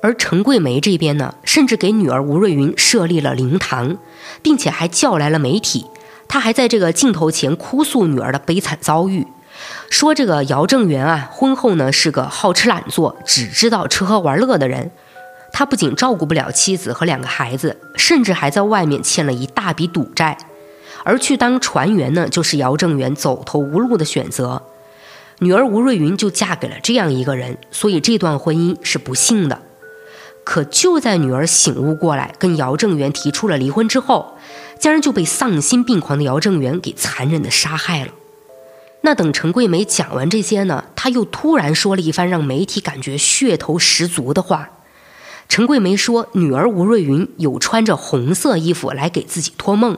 [0.00, 3.96] 而陈桂梅这边呢，甚至给女儿吴瑞云设立了灵堂，
[4.42, 5.86] 并且还叫来了媒体，
[6.28, 9.26] 她还在这个镜头前哭诉女儿的悲惨遭遇。
[9.90, 14.90] 说这个姚正元啊，婚后呢是个好吃懒做、只知道吃喝玩乐的人。
[15.52, 20.36] 他不仅照顾不了妻子和两个孩子，甚至还在外面欠了一大笔赌债。
[21.04, 24.62] 而去当船员呢，就是姚正元走投无路的选择。
[25.38, 29.62] 女儿吴瑞云就嫁给了这样一个人，所以这段婚姻是不幸的。
[30.44, 34.36] 可就在女儿醒悟过来，跟姚正元提出了离婚之后，
[34.78, 38.08] 竟然就被丧心病狂的姚正元给残忍的杀害了。
[39.06, 44.70] 那等陈桂梅讲完这些呢，她又突然说了一番让媒体感觉噱头十足的话。
[45.48, 49.96] 陈桂梅说，女儿吴瑞云有穿着红色衣服来给自己托梦，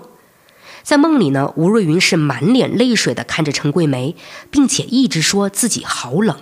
[0.82, 4.14] 在梦里呢，吴瑞云是满脸泪水的看着陈桂梅，
[4.50, 6.36] 并且一直说自己好冷。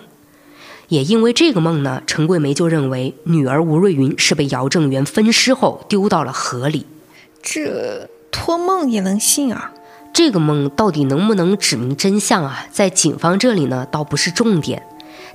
[0.88, 6.84] 也因为这个梦呢，陈桂梅就认为女儿吴瑞云是被姚正元分尸后丢到了河里。
[7.40, 9.72] 这托梦也能信啊？
[10.16, 12.64] 这个梦到底能不能指明真相啊？
[12.72, 14.82] 在警方这里呢，倒不是重点，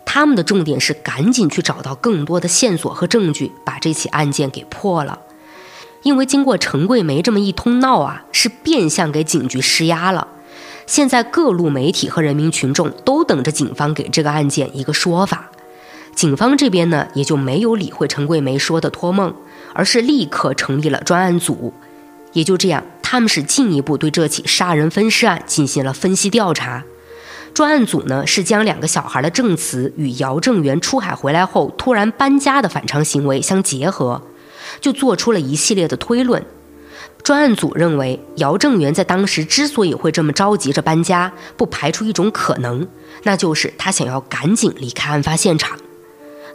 [0.06, 5.20] 他们的重点是赶紧去找到更多的线索和证据，把这起案件给破了。
[6.02, 10.28] 因为经过陈桂梅这么一通闹啊，是变相给警局施压了。
[10.88, 15.52] 现在各路媒体和人民群众都等着警方给这个案件一个说法。
[16.16, 19.32] 警方这边呢，也就没有理会陈桂梅说的托梦，
[19.76, 21.72] 而是立刻成立了专案组。
[22.34, 22.84] 也就这样。
[23.12, 26.86] 他们是进一步对这起杀人分尸案进行了分析调查。
[27.54, 34.22] 专案组呢是将两个小孩的证词与姚正元出海回来后突然搬家的反常行为相结合，
[34.80, 36.46] 就做出了一系列的推论。
[37.22, 42.88] 专案组认为，姚正元在当时之所以会这么着急着搬家，不排除一种可能，
[43.24, 45.78] 那就是他想要赶紧离开案发现场。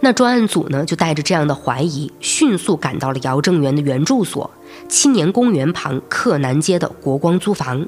[0.07, 4.49] 那专案组呢，就带着这样的怀疑，迅速赶到了姚正元的原住所——
[4.89, 7.85] 青年公园旁克南街的国光租房。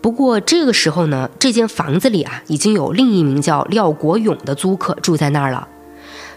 [0.00, 5.68] 不过这个时候呢，这间房子里啊，已经有另一名叫廖国勇的租客住在那儿了。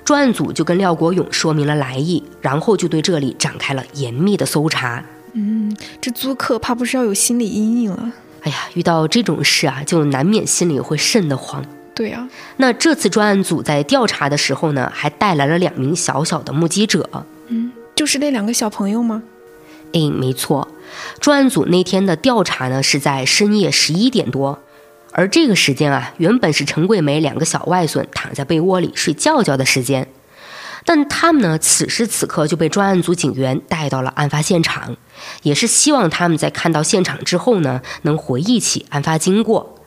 [0.04, 5.01] 专案组就跟廖国勇说明了来意，然后就对这里展开了严密的搜查。
[5.32, 8.12] 嗯，这租客怕不是要有心理阴影了？
[8.41, 11.63] 哎呀，遇到这种事啊，就难免心里会瘆得慌。
[12.01, 17.07] 对呀，那这次专案组在调查的时候呢，还带来了两名小小的目击者。
[17.49, 19.21] 嗯，就是那两个小朋友吗？
[19.93, 20.67] 哎，没错。
[21.19, 24.57] 专案组那天的调查呢，是在深夜十一点多，
[25.11, 30.07] 而这个时间啊，原本是陈桂梅两个小外孙躺在被窝里睡觉觉的时间，
[30.83, 34.97] 但他们呢，此时此刻就被专案组警员带到了案发现场，
[35.43, 39.77] 也是希望他们在看到现场之后呢，能回忆起案发经过。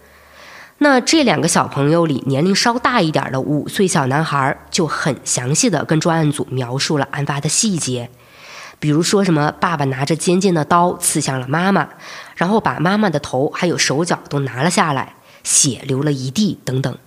[0.79, 8.11] 那这两个小朋友里，年龄稍大一点的五岁小男孩就很详细的跟专案组描述了案发的细节。
[8.81, 11.89] 比如说什么，爸爸拿着尖尖的刀刺向了妈妈，
[12.35, 16.99] 然后把妈妈的头还有手脚都拿了下来，血流了一地等等。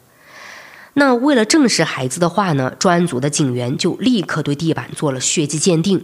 [0.93, 6.03] 那为了证实孩子的话呢，专案组的警员就立刻对地板做了血迹鉴定，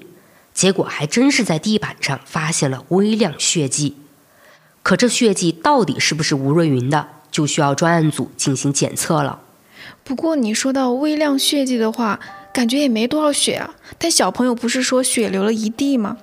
[0.54, 3.98] 结果还真是在地板上发现了微量血迹。
[4.84, 9.42] 可这血迹到底是不是吴瑞云的，就需要专案组进行检测了。
[10.06, 12.18] 不过你说到微量血迹的话。
[12.54, 16.18] 感觉也没多少血啊，但小朋友不是说血流了一地吗？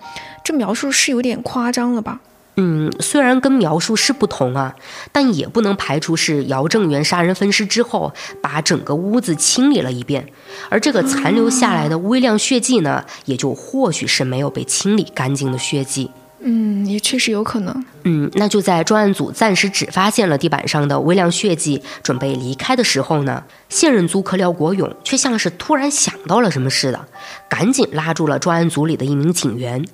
[0.44, 2.20] 这描述是有点夸张了吧？
[2.54, 4.76] 嗯，虽然跟描述是不同啊，
[5.10, 10.28] 但也不能排除是姚正元杀人分尸之后把整个屋子清理了一遍，
[10.68, 16.12] 而这个残留下来的微量血迹呢，也就或许是没有被清理干净的血迹。
[16.42, 17.84] 嗯，也确实有可能。
[18.04, 27.06] 嗯，那就在专案组暂时只发现了地板上的微量血迹，准备离开的时候呢，现任租客廖国勇却像是突然想到了什么似的，
[27.48, 29.84] 赶紧拉住了专案组里的一名警员。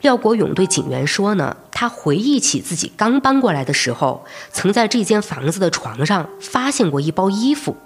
[0.00, 7.76] 廖国勇对警员说呢，他回忆起自己刚搬过来的时候，曾在这间房子的床上发现过一包衣服，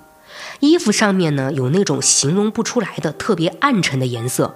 [0.61, 4.55] 衣服上面呢有那种形容不出来的特别暗沉的颜色。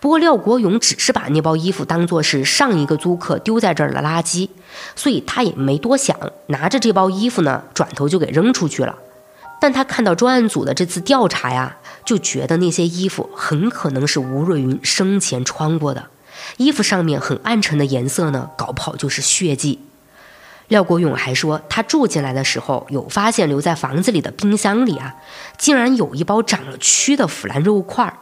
[0.00, 4.48] 不过廖国勇只是把那包衣服当作是上一个租客丢在这儿的垃圾，
[4.94, 8.96] 所以他也没多想，拿着这包衣服呢，转头就给扔出去了。
[9.60, 16.06] 但他看到专案组的这次调查呀，就觉得那些衣服很可能是吴瑞云生前穿过的，
[16.58, 19.80] 衣服上面很暗沉的颜色呢，搞不好就是血迹。
[20.68, 25.16] 廖国勇还说，他住进来的时候有发现留在房子里的冰箱里啊，
[25.56, 28.18] 竟然有一包长了蛆的腐烂肉块儿。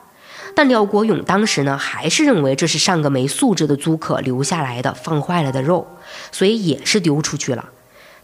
[0.57, 5.87] 但廖国勇当时呢，还是认为这是上个没素质的租客留下来的放坏了的肉，
[6.33, 7.69] 所以也是丢出去了。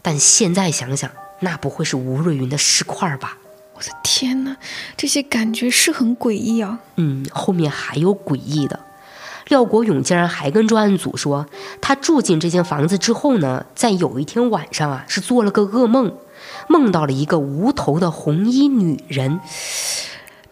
[0.01, 3.37] 但现在想想，那不会是吴瑞云的尸块吧？
[3.75, 4.57] 我的天哪，
[4.97, 6.79] 这些感觉是很诡异啊！
[6.95, 8.79] 嗯，后面还有诡异的。
[9.49, 11.45] 廖国勇竟然还跟专案组说，
[11.81, 16.11] 他住进这间房子之后呢，在有一天晚上啊，是做了个噩梦，
[16.67, 19.39] 梦到了一个无头的红衣女人。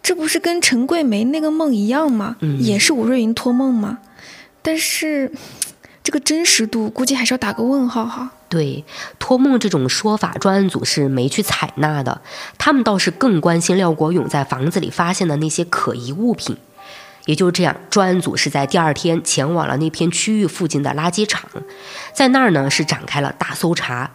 [0.02, 2.36] 这不是跟陈桂梅那个梦一样吗？
[2.58, 3.98] 也是吴瑞云托梦吗？
[4.60, 5.30] 但是，
[6.02, 8.32] 这个真实度估计还是要打个问号哈。
[8.48, 8.84] 对，
[9.18, 12.20] 托梦这种说法，专案组是没去采纳的。
[12.58, 16.56] 他们倒是更关心廖国勇在房子里发现的那些可疑物品。
[17.26, 21.48] 也就这样，专案组是在第二天前往了那片区域附近的垃圾场，
[22.12, 24.10] 在那儿呢是展开了大搜查。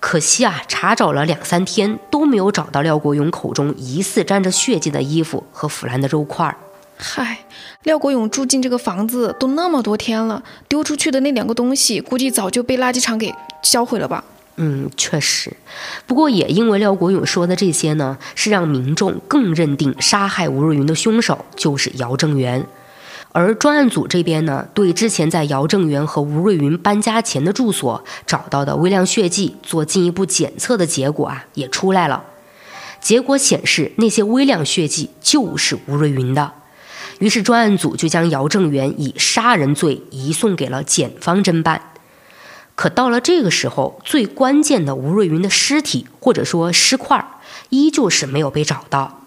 [0.00, 6.56] 可惜啊，查找了两三天都没有找到廖国勇口中疑似沾着血迹的衣服和腐烂的肉块儿。
[6.96, 7.44] 嗨，
[7.82, 13.32] 廖国勇住进这个房子都那么多天了，丢出去的那两个东西估计早就被垃圾场给
[13.62, 14.24] 销毁了吧？
[14.56, 15.50] 嗯，确实。
[16.06, 22.66] 不过也因为廖国勇说的这些呢，是让民众更认定杀害吴若云的凶手就是姚正元。
[23.32, 32.24] 而专案组这边呢，对之前在姚正元和吴瑞云搬家前的住所找到的微量血迹做进一步检测的结果啊，也出来了。
[33.00, 36.52] 结果显示，那些微量血迹就是吴瑞云的。
[37.20, 41.92] 于是专案组就将姚正元以杀人罪移送给了检方侦办。
[42.74, 47.24] 可到了这个时候，最关键的吴瑞云的尸体或者说尸块，
[47.68, 49.20] 依旧是没有被找到。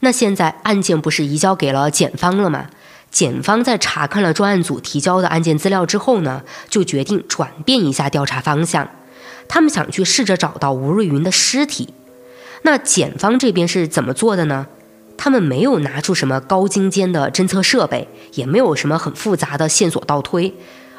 [0.00, 2.66] 那现在案件不是移交给了检方了吗？
[3.14, 8.90] 检方在查看了专案组提交的案件资料之后呢，就决定转变一下调查方向。
[9.46, 11.94] 他们想去试着找到吴瑞云的尸体。
[12.62, 14.66] 那检方这边是怎么做的呢？
[15.16, 20.52] 他们没有拿出什么高精尖的侦测设备，也没有什么很复杂的线索倒推，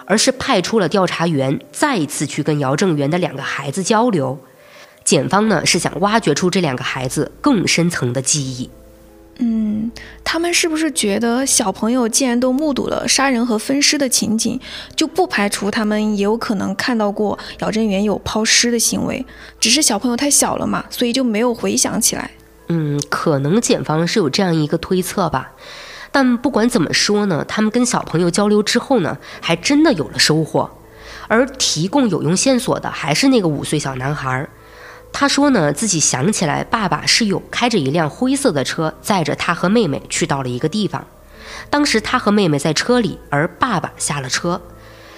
[0.05, 4.39] 而是派出了调查员再一次去跟姚正元的两个孩子交流。
[5.03, 8.69] 检方呢是想挖掘出这两个孩子更深层的记忆。
[9.37, 9.91] 嗯，
[10.23, 14.57] 他们是不是觉得小朋友既然都目睹了杀人和分尸的情景，
[14.95, 19.25] 就不排除他们也有可能看到过姚正元有抛尸的行为？
[19.59, 22.31] 只是小朋友太小了嘛，所以就没有回想起来。
[22.69, 25.51] 嗯，可能检方是有这样一个推测吧。
[26.11, 30.69] 但不管怎么说呢，他们跟小朋友交流之后呢，还真的有了收获。
[31.27, 34.47] 而提供有用线索的还是那个五岁小男孩。
[35.17, 41.07] 他说呢，自己想起来，爸爸是有开着一辆灰色的车，载着他和妹妹去到了一个地方。
[41.69, 44.61] 当时他和妹妹在车里，而爸爸下了车。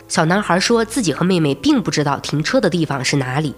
[0.07, 3.55] 小男孩说自己和妹妹并不知道停车的地方是哪里，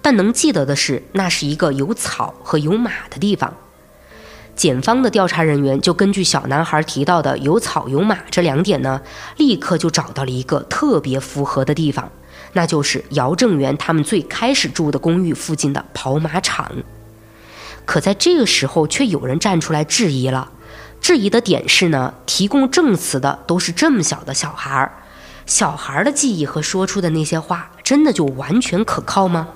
[0.00, 3.52] 但能记得的是，那是一个有草和有马的地方。
[4.56, 9.02] 检方的调查人员就根据小男孩提到的有草有马这两点呢，
[9.36, 12.10] 立刻就找到了一个特别符合的地方。
[12.54, 16.70] 那就是姚正元他们最开始住的公寓附近的跑马场，
[17.84, 20.50] 可在这个时候，却有人站出来质疑了。
[21.00, 24.92] 质疑的点是呢，提供证词的都是这么小的小孩儿，
[25.46, 29.48] 小孩儿的记忆和说出的那些话，真的就完全可靠吗？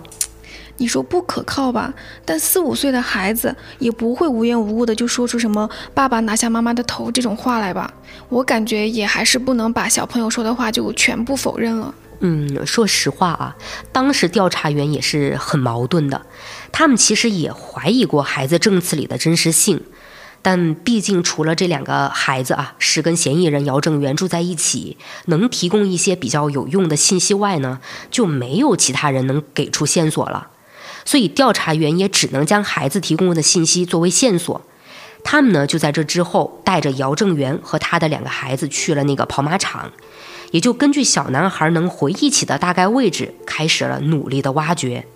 [0.79, 1.95] 你说不可靠吧？
[2.25, 7.91] 但四五岁的孩子也不会无缘无故的就说出什么“爸爸拿下妈妈的头”这种话来吧？
[8.29, 11.95] 我感觉也还是不能把小朋友说的话就全部否认了。
[12.21, 13.57] 嗯，说实话啊，
[13.93, 16.25] 当时调查员也是很矛盾的。
[16.73, 19.83] 他们其实也怀疑过孩子证词里的真实性，
[20.43, 24.97] 但毕竟除了这两个孩子啊是跟嫌疑人姚正元住在一起，
[25.27, 30.49] 能提供一些比较有用的信息外呢，就没有其他人能给出线索了。
[31.05, 34.63] 所以调查员也只能将孩子提供的信息作为线索。
[35.23, 39.91] 他们呢就在这之后带着姚正元和他的两个孩子去了那个跑马场。
[40.51, 45.07] 也就根据小男孩能回忆起的大概位置，开始了努力的挖掘。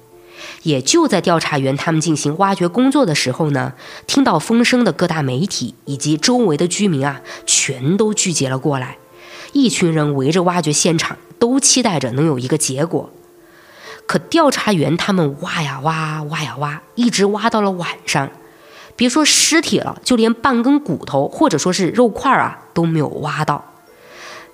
[0.62, 3.74] 也就在调查员他们进行挖掘工作的时候呢，
[4.06, 8.96] 听到风声的各大媒体以及周围的居民啊，全都聚集了过来。
[9.52, 13.10] 一群人围着挖掘现场，都期待着能有一个结果。
[14.06, 18.30] 可调查员他们挖呀挖，挖呀挖，一直挖到了晚上。
[18.96, 23.69] 别说尸体了，就连半根骨头或者说是肉块啊，都没有挖到。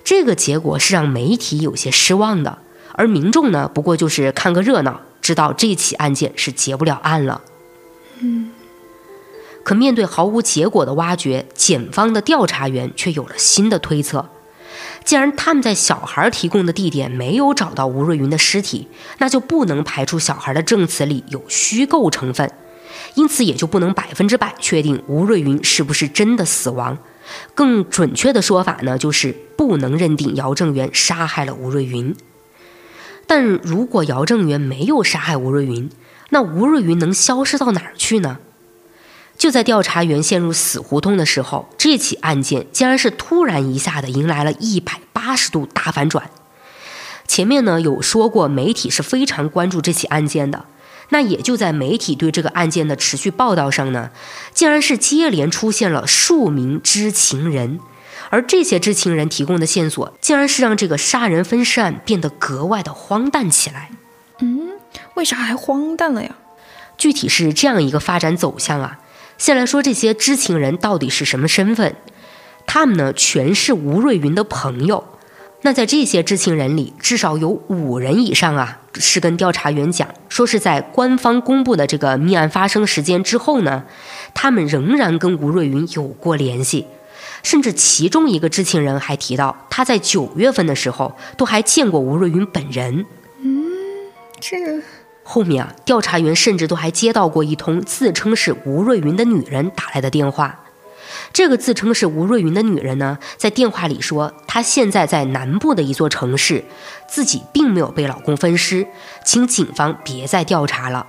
[0.07, 2.59] 这个结果是让媒体有些失望的，
[2.93, 7.41] 而民众呢，不过就是看个热闹，知道这起案件是结不了案了。
[8.21, 8.53] 嗯，
[9.65, 14.29] 可面对毫无结果的挖掘，检方的调查员却有了新的推测。
[15.03, 18.87] 既然他们在小孩提供的地点没有找到吴瑞云的尸体，
[19.17, 22.49] 那就不能排除小孩的证词里有虚构成分，
[23.15, 26.97] 因此也就不能百分之百确定吴瑞云是不是真的死亡。
[27.55, 32.15] 更准确的说法呢，就是不能认定姚正元杀害了吴瑞云。
[33.25, 35.89] 但如果姚正元没有杀害吴瑞云，
[36.29, 38.39] 那吴瑞云能消失到哪儿去呢？
[39.37, 46.29] 就在调查员陷入死胡同的时候，这起案件竟然是突然一下的迎来了一百八十度大反转。
[47.27, 50.65] 前面呢有说过，媒体是非常关注这起案件的。
[51.09, 54.11] 那也就在媒体对这个案件的持续报道上呢，
[54.53, 57.79] 竟然是接连出现了数名知情人，
[58.29, 63.91] 而这些知情人提供的线索，竟然是让这个杀人分尸案变得格外的荒诞起来。
[64.39, 64.71] 嗯，
[65.15, 66.35] 为啥还荒诞了呀？
[66.97, 68.99] 具体是这样一个发展走向啊。
[69.37, 71.95] 先来说这些知情人到底是什么身份？
[72.65, 75.16] 他们呢，全是吴瑞云的朋友。
[75.63, 83.83] 那在这些知情人里，至少有五人以上啊，是跟调查员讲说是在官方公布的这个命案发生时间之后呢，
[84.35, 86.85] 他们仍然跟吴瑞云有过联系，
[87.41, 93.05] 甚至其中一个知情人还提到，他在九月份的时候都还见过吴瑞云本人。
[93.41, 93.65] 嗯，
[94.39, 94.57] 这
[95.23, 100.63] 后面啊，调查员甚至都还接到过一通自称是吴瑞云的女人打来的电话。
[101.33, 106.63] 这个自称是吴瑞云的女人呢，在电话里说，她现在在南部的一座城市，
[107.07, 108.87] 自己并没有被老公分尸，
[109.23, 111.07] 请警方别再调查了。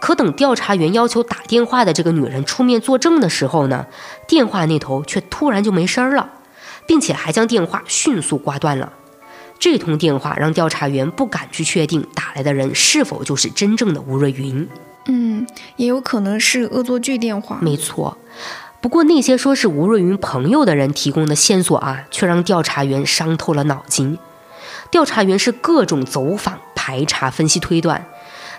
[0.00, 3.86] 可等调查员要求打电话的这个女人出面作证的时候呢，
[4.28, 6.30] 电话那头却突然就没声了，
[6.86, 8.92] 并且还将电话迅速挂断了。
[9.58, 14.68] 这通电话让调查员不敢去确定打来的人是否就是真正的吴瑞云。
[15.06, 15.46] 嗯，
[15.76, 17.58] 也有可能是恶作剧电话。
[17.62, 18.18] 没错。
[18.86, 24.16] 不过那些说是吴瑞云朋友的人提供的线索啊，却让调查员伤透了脑筋。
[24.92, 28.06] 调查员是各种走访、排查、分析、推断，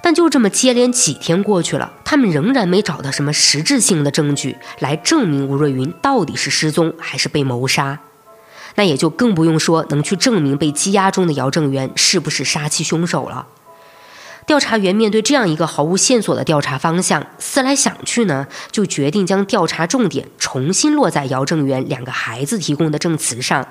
[0.02, 8.00] 但就这么接连几天过去了，他们仍然没找到什么实质性的证据来证明吴瑞云到底是失踪还是被谋杀。
[8.76, 13.48] 那也就更不用说能去证明被羁押中的姚正元是不是杀妻凶手了。
[14.48, 23.68] 调查员面对这样一个毫无线索的调查方向，思来想去呢，就决定将调查重点重新落在姚正元两个孩子提供的证词上。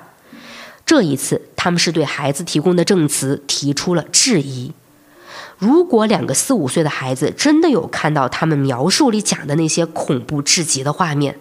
[0.85, 4.71] 这一次，他们是对孩子提供的证词提出了质疑。
[5.57, 11.39] 如果两个四五岁的孩子真的有看到他们描述里讲的那些恐怖至极的画面，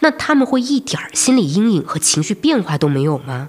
[0.00, 3.48] 那他们会一点心理阴影和情绪变化都没有吗？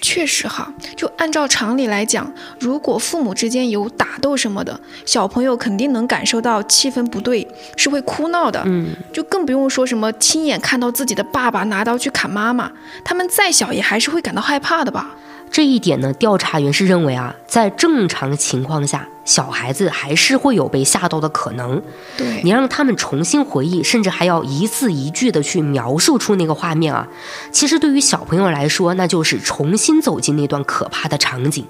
[0.00, 8.62] 确实哈，就按照常理来讲，如果父母之间有打斗什么的，小朋友肯定能感受到气氛不对，是会哭闹的。
[8.66, 12.70] 嗯，就更不用说什么亲眼看到自己的爸爸拿刀去砍妈妈，
[13.04, 15.16] 他们再小也还是会感到害怕的吧。
[15.52, 21.82] 这一点呢，调查员是认为啊，在正常情况下，小孩子还是会有被吓到的可能。
[22.16, 27.06] 对你让他们重新回忆，甚至还要一字一句的去描述出那个画面啊，
[27.52, 31.66] 其实对于小朋友来说，那就是重新走进那段可怕的场景。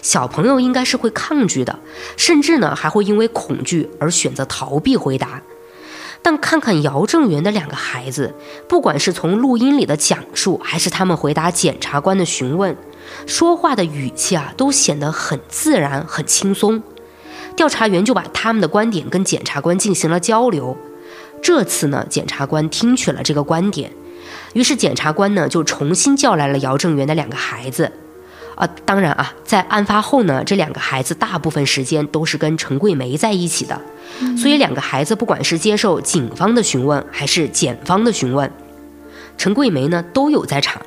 [0.00, 1.78] 小朋友应该是会抗拒的，
[2.16, 5.42] 甚至呢还会因为恐惧而选择逃避回答。
[6.20, 8.34] 但看看姚正元的两个孩子，
[8.68, 12.76] 不管是从录音里的讲述，还是他们回答检察官的询问，
[13.26, 16.82] 说话的语气啊，都显得很自然、很轻松。
[17.56, 20.76] 调查员就把他们的观点跟检察官进行了交流。
[21.42, 23.92] 这次呢，检察官听取了这个观点，
[24.52, 27.92] 于是检察官呢就重新叫来了姚正元的两个孩子。
[28.54, 33.80] 啊，当然啊，在案发后呢，这两个孩子大部分时间都是跟陈桂梅在一起的，
[34.36, 38.50] 所以两个孩子不管是接受警方的询问，还是检方的询问，
[39.36, 40.82] 陈桂梅呢都有在场。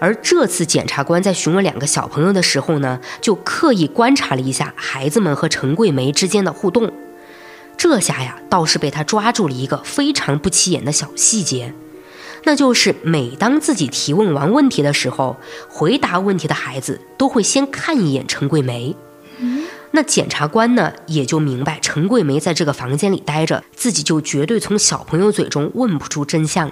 [0.00, 6.90] 而这次检察官在询问两个小朋友的时候呢，就刻意观察了一下孩子们和陈桂梅之间的互动。
[7.76, 11.72] 这下呀，倒是被他抓住了一个非常不起眼的小细节。
[12.44, 15.36] 那就是每当自己提问完问题的时候，
[15.68, 18.96] 回答问题的孩子都会先看一眼陈桂梅。
[19.92, 26.70] 那检察官呢，也就明白陈桂梅在这个房间里待着，自己就绝对从小朋友嘴中问不出真相。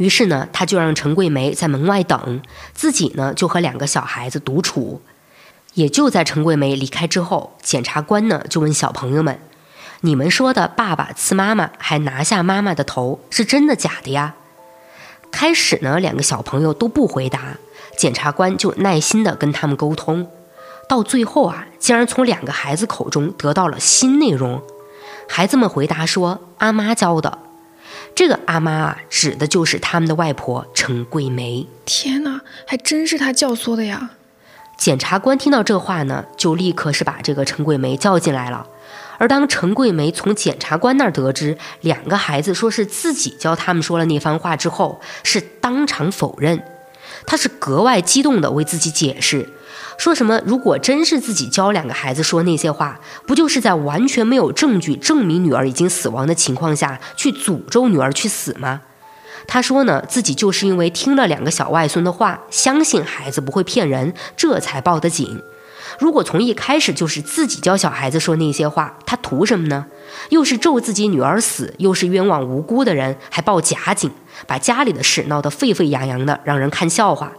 [0.00, 2.40] 于是呢，他就让陈桂梅在门外等，
[2.72, 5.02] 自己呢就和两个小孩子独处。
[5.74, 9.38] 也就在陈桂梅离开之后，检察官呢就问小朋友们
[10.00, 14.36] ：“你们说的爸爸刺妈妈还拿下妈妈的头，是真的假的呀？”
[15.30, 17.58] 开始呢，两个小朋友都不回答，
[17.98, 20.26] 检察官就耐心地跟他们沟通，
[20.88, 24.62] 到最后啊，竟然从两个孩子口中得到了新内容。
[25.28, 27.38] 孩子们回答说：“阿妈教的。”
[28.14, 31.66] 这个阿妈啊，指的就是他们的外婆陈桂梅。
[31.84, 34.10] 天哪，还真是他教唆的呀！
[34.76, 38.66] 检察官听到这话呢，就立刻是把这个陈桂梅叫进来了。
[39.18, 46.62] 而当陈桂梅从检察官那儿得知两个孩子说是自己教他们说了那番话之后，是当场否认。
[47.26, 49.46] 她是格外激动地为自己解释，
[50.00, 58.80] 说什么如果真是自己教两个孩子说那些话，不就是在完全没有证据证明女儿已经死亡的情况下去诅咒女儿去死吗？
[59.46, 65.42] 他说呢，自己就是因为听了两个小外孙的话，相信孩子不会骗人，这才报的警。
[65.98, 69.84] 如果从一开始就是自己教小孩子说那些话，他图什么呢？
[70.30, 74.10] 又是咒自己女儿死，又是冤枉无辜的人，还报假警，
[74.46, 77.30] 把家里的事闹得沸沸扬扬的，让人看笑话。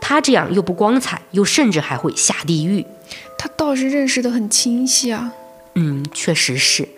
[0.00, 2.84] 他这样又不光彩，又甚至还会下地狱。
[3.38, 5.32] 他倒是认识得很清晰啊。
[5.74, 6.88] 嗯，确实是。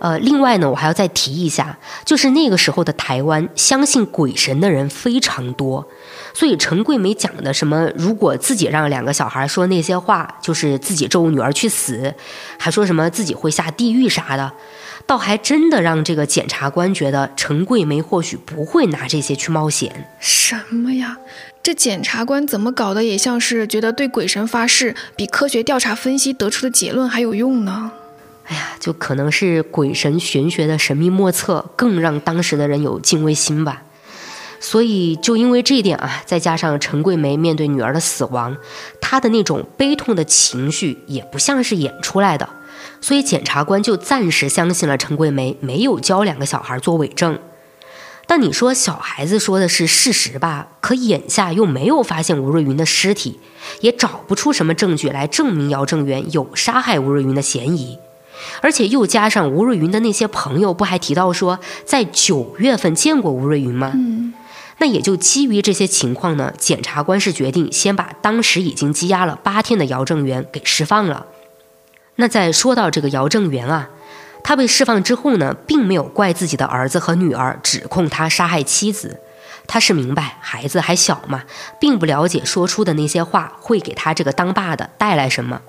[0.00, 5.86] 呃，另外呢，我还要再提一下，就是那个时候的台湾，相信鬼神的人非常多。
[6.34, 12.14] 所以陈桂梅讲的什么，如果自己让两个小孩说那些话，就是自己咒女儿去死，
[12.58, 14.50] 还说什么自己会下地狱啥的，
[15.06, 20.10] 倒还真的让这个检察官觉得陈桂梅或许不会拿这些去冒险。
[20.18, 21.16] 什么呀？
[21.62, 27.92] 这检察官怎么搞的，也像是觉得对鬼神发誓比科学调查分析得出的结论还有用呢？
[28.46, 33.84] 哎呀，就可能是鬼神玄学的神秘莫测，更让当时的人有敬畏心吧。
[34.58, 38.56] 所以，就因为这一点啊，再加上陈桂梅面对女儿的死亡，
[39.00, 42.48] 她的那种悲痛的情绪也不像是演出来的，
[43.00, 47.38] 所以检察官就暂时相信了陈桂梅没有教两个小孩做伪证。
[48.34, 50.68] 但你说小孩子说的是事实吧？
[50.80, 53.38] 可眼下又没有发现吴瑞云的尸体，
[53.82, 57.98] 也找不出什么证据来证明姚正元有杀害吴瑞云的嫌疑。
[58.62, 63.92] 而且又加上吴瑞云的那些朋友，不还提到说在九月份见过吴瑞云吗？
[63.94, 64.32] 嗯，
[64.78, 71.26] 那也就基于这些情况呢，检察官是决定先把当时已经羁押了八天的姚正元给释放了。
[72.16, 73.90] 那再说到这个姚正元啊，
[74.44, 79.20] 他被释放之后呢，并没有怪自己的儿子和女儿，指控他杀害妻子。
[79.68, 81.44] 他是明白孩子还小嘛，
[81.80, 85.62] 并不了解说出的那些话会给他这个当爸的带来什么。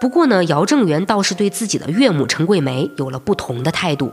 [0.00, 4.12] 不过呢，姚正元倒是对自己的岳母陈桂梅有了不同的态度。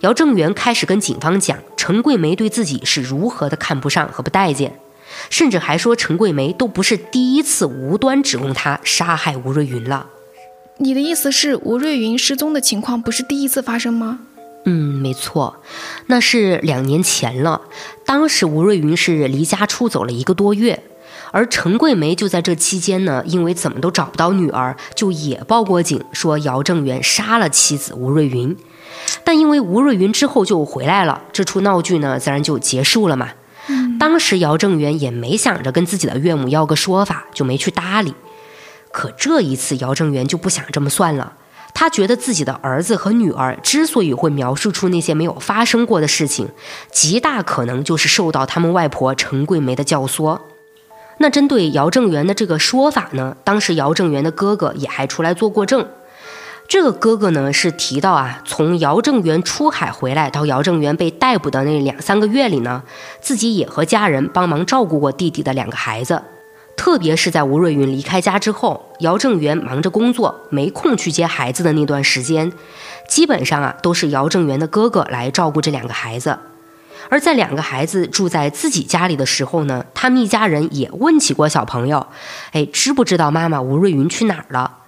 [0.00, 4.80] 姚正元开始跟警方讲陈桂梅对自己是如何的看不上和不待见，
[5.28, 10.06] 甚至还说陈桂梅都不是第一次无端指控他杀害吴瑞云了。
[10.78, 14.20] 你的意思是吴瑞云失踪的情况不是第一次发生吗？
[14.64, 15.56] 嗯，没错，
[16.06, 17.62] 那是两年前了。
[18.06, 20.82] 当时吴瑞云是离家出走了一个多月，
[21.30, 28.56] 而陈桂梅就在这期间呢，因为怎么都找不到女儿，就也报过警，说姚正元杀了妻子吴瑞云。
[29.24, 33.30] 但因为吴瑞云之后就回来了，这出闹剧呢，自然就结束了嘛。
[33.98, 38.14] 当时姚正元也没想着跟自己的岳母要个说法，就没去搭理。
[38.92, 41.32] 可这一次，姚正元就不想这么算了。
[41.74, 46.50] 他觉得自己的儿子和女儿之所以会描述出那些没有发生过的事情，
[46.90, 50.38] 极大可能就是受到他们外婆陈桂梅的教唆。
[51.18, 55.88] 那针对姚正元的这个说法呢，当时姚正元的哥哥也还出来做过证。
[56.68, 62.82] 这个哥哥呢是提到啊，从姚正元出海回来到姚正元被逮捕的那两三个月里呢，
[63.20, 66.22] 自己也和家人帮忙照顾过弟弟的两个孩子。
[66.76, 72.52] 特别是在吴瑞云离开家之后，姚正元忙着工作，没空去接孩子的那段时间，
[73.08, 76.38] 基本上啊都是姚正元的哥哥来照顾这两个孩子。
[77.08, 82.06] 而在两个孩子住在自己家里的时候呢，他们一家人也问起过小朋友，
[82.52, 84.78] 哎，知不知道妈妈吴瑞云去哪儿了？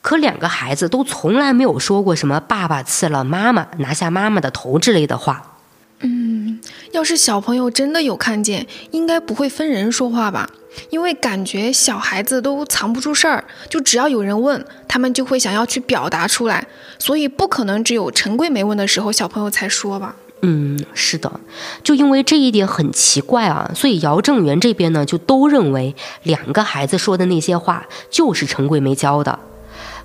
[0.00, 5.53] 可两个孩子都从来没有说过什么“爸爸刺了妈妈，拿下妈妈的头”之类的话。
[6.06, 6.60] 嗯，
[6.92, 10.48] 要是小朋友真的有看见，应该不会分人说话吧？
[10.90, 16.66] 因为感觉小孩子都藏不住事儿，就只要有人问，他们就会想要去表达出来，
[16.98, 20.14] 所以不可能只有陈桂梅问的时候，小朋友才说吧？
[20.42, 21.40] 嗯，是的，
[21.82, 29.38] 就因为这一点很奇怪啊，所以姚正元这边呢，就都认为两个孩子说的那些话就是陈桂梅教的。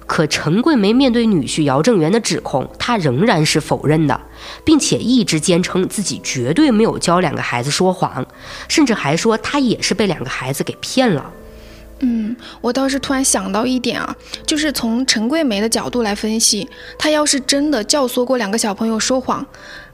[0.09, 4.19] 可陈桂梅面对女婿姚正元的指控，她仍然是否认的，
[4.63, 8.25] 并且一直坚称自己绝对没有教两个孩子说谎，
[8.67, 11.31] 甚至还说她也是被两个孩子给骗了。
[11.99, 14.15] 嗯，我倒是突然想到一点啊，
[14.47, 19.45] 就是从陈桂梅的角度来分析，她要是真的教唆过两个小朋友说谎，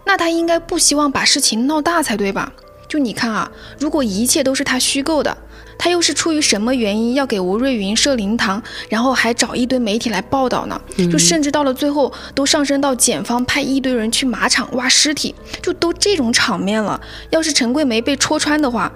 [0.05, 2.53] 那她应该不希望把事情闹大才对吧？
[2.87, 5.37] 就你看啊，如果一切都是她虚构的。
[5.77, 10.81] 他又是出于什么原因要给吴瑞云设灵堂，然后还找一堆媒体来报道呢？
[11.11, 16.99] 就甚至到了最后，都上升到检方派一堆人去马场挖尸体，就都这种场面了。
[17.29, 18.91] 要是陈桂梅被戳穿的话，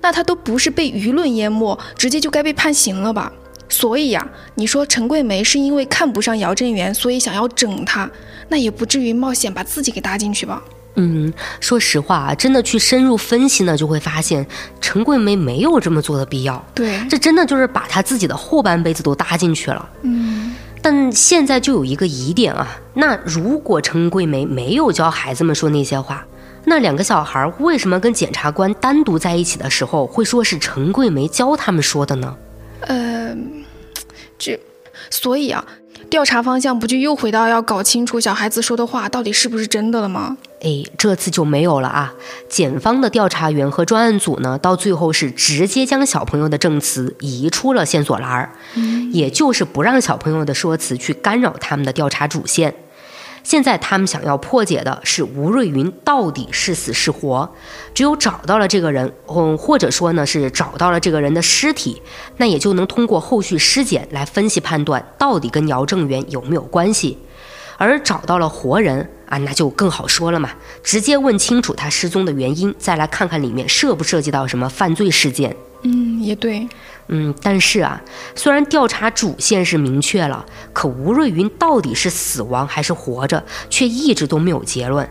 [0.00, 3.32] 那她都不是被舆论淹没，直接就该被判刑了吧？
[3.68, 8.10] 所以呀，你说陈桂梅是因为看不上姚振元，所以想要整他，
[8.48, 10.62] 那也不至于冒险把自己给搭进去吧？
[10.94, 14.46] 嗯，说实话啊，真的去深入分析呢，就会发现
[14.80, 16.62] 陈桂梅没有这么做的必要。
[16.74, 19.88] 对，这真的就是把她自己的后半辈子都搭进去了。
[20.02, 26.26] 嗯，但现在就有一个疑点啊，那如果陈桂梅没有教孩子们说那些话，
[26.64, 32.36] 那两个小孩为什么跟检察官单独在一起的时候会说是陈桂梅教他们说的呢？
[32.82, 33.34] 呃，
[34.38, 34.60] 这，
[35.08, 35.64] 所以啊。
[36.10, 40.36] 调查方向不就又回到要搞清楚小孩子说的话到底是不是真的了吗？
[40.60, 42.14] 哎，这次就没有了啊！
[42.48, 48.52] 检方的调查员和专案组呢，到最后是直接将小朋友的证词移出了线索栏儿，
[49.12, 52.74] 也就是不让小朋友的说辞去干扰他们的调查主线。
[53.42, 57.52] 现在他们想要破解的是吴瑞云到底是死是活，
[57.94, 62.00] 只有找到了这个人，嗯，或者说呢是找到了这个人的尸体，
[62.36, 67.18] 那也就能通过后续尸检来分析判断到底跟姚正元有没有关系。
[67.78, 70.50] 而找到了活人啊，那就更好说了嘛，
[70.84, 75.56] 直接问清楚他失踪的原因，再来看看里面涉不涉及到什么犯罪事件。
[75.82, 76.68] 嗯，也对。
[77.14, 78.00] 嗯，但是啊，
[78.34, 85.06] 虽然调查主线是明确了，可吴瑞云到底是死亡还是活着，却一直都没有结论。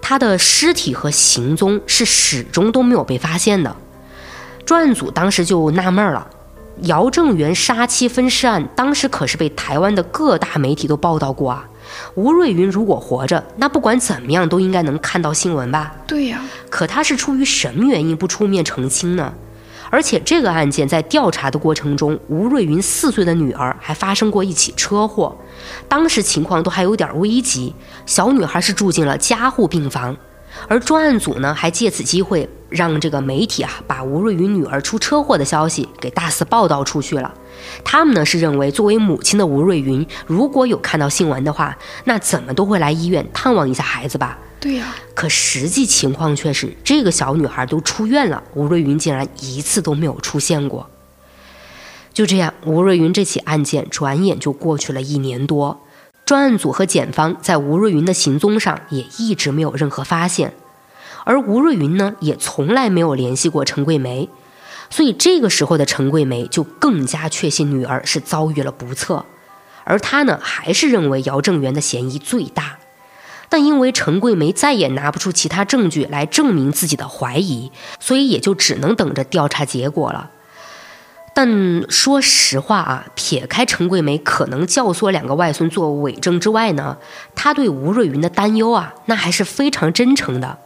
[0.00, 3.76] 他的尸体和行踪是始终都没有被发现的。
[4.64, 6.26] 专案组当时就纳闷了：
[6.84, 11.68] 姚正元杀妻分尸案，当时可是被台湾的各大媒体都报道过啊。
[12.14, 15.94] 吴瑞云如果活着，那不管怎么样都应该能看到新闻吧？
[16.06, 16.40] 对呀。
[16.70, 19.34] 可他是出于什么原因不出面澄清呢？
[19.90, 25.36] 而且这个案件在调查的过程中，吴瑞云四岁的女儿还发生过一起车祸，
[25.88, 27.74] 当时情况都还有点危急，
[28.06, 30.16] 小女孩是住进了加护病房。
[30.68, 37.34] 而专案组呢，还借此机会让这个媒体啊，把吴瑞云女儿出车祸的消息给大肆报道出去了。
[37.84, 44.38] 他们呢是认为，作为母亲的吴瑞云，如果有看到新闻的话，那怎么都会来医院探望一下孩子吧。
[44.60, 50.88] 对呀，可实际情况却是，这个小女孩都出院了，吴瑞云竟然一次都没有出现过。
[52.14, 55.82] 就这样，吴瑞云这起案件转眼就过去了一年多，
[56.24, 60.54] 专案组和检方在吴瑞云的行踪上也一直没有任何发现，
[61.24, 64.30] 而吴瑞云呢，也从来没有联系过陈桂梅，
[64.94, 69.24] 所以这个时候的陈桂梅就更加确信女儿是遭遇了不测，
[69.82, 72.76] 而她呢，还是认为姚正元的嫌疑最大。
[73.48, 80.30] 但因为陈桂梅再也拿不出其他证据来证明自己的怀疑，所以也就只能等着调查结果了。
[81.34, 86.98] 但说实话啊，撇开陈桂梅可能教唆两个外孙做伪证之外呢，
[87.34, 90.58] 她对吴瑞云的担忧啊，那还是非常真诚的。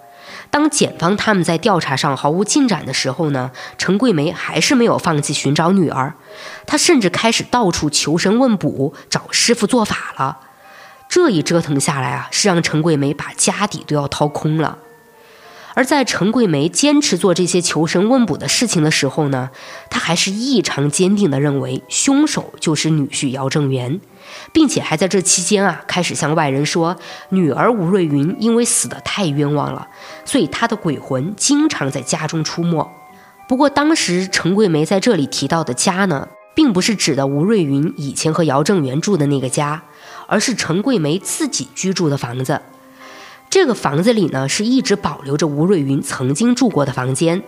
[0.51, 6.15] 当检方他们在调查上毫无进展的时候呢，陈桂梅还是没有放弃寻找女儿，
[6.67, 10.39] 她甚至开始到处求神问卜，找师傅做法了。
[11.09, 14.79] 这一折腾下来啊，是让陈桂梅把家底都要掏空了。
[15.75, 19.51] 而在陈桂梅坚持做这些求神问卜的事情的时候呢，
[19.91, 24.01] 她还是异常坚定地认为凶手就是女婿姚正元，
[24.53, 26.97] 并且还在这期间啊，开始向外人说
[27.31, 29.89] 女儿吴瑞云因为死得太冤枉了，
[30.25, 32.91] 所以她的鬼魂经常在家中出没。
[33.49, 39.83] 不过当时陈桂梅在这里提到的家呢，并不是指的吴瑞云以前和姚正元住的那个家，
[40.27, 42.61] 而是陈桂梅自己居住的房子。
[43.49, 47.43] 这个房子里呢，是一直保留着吴瑞云曾经住过的房间。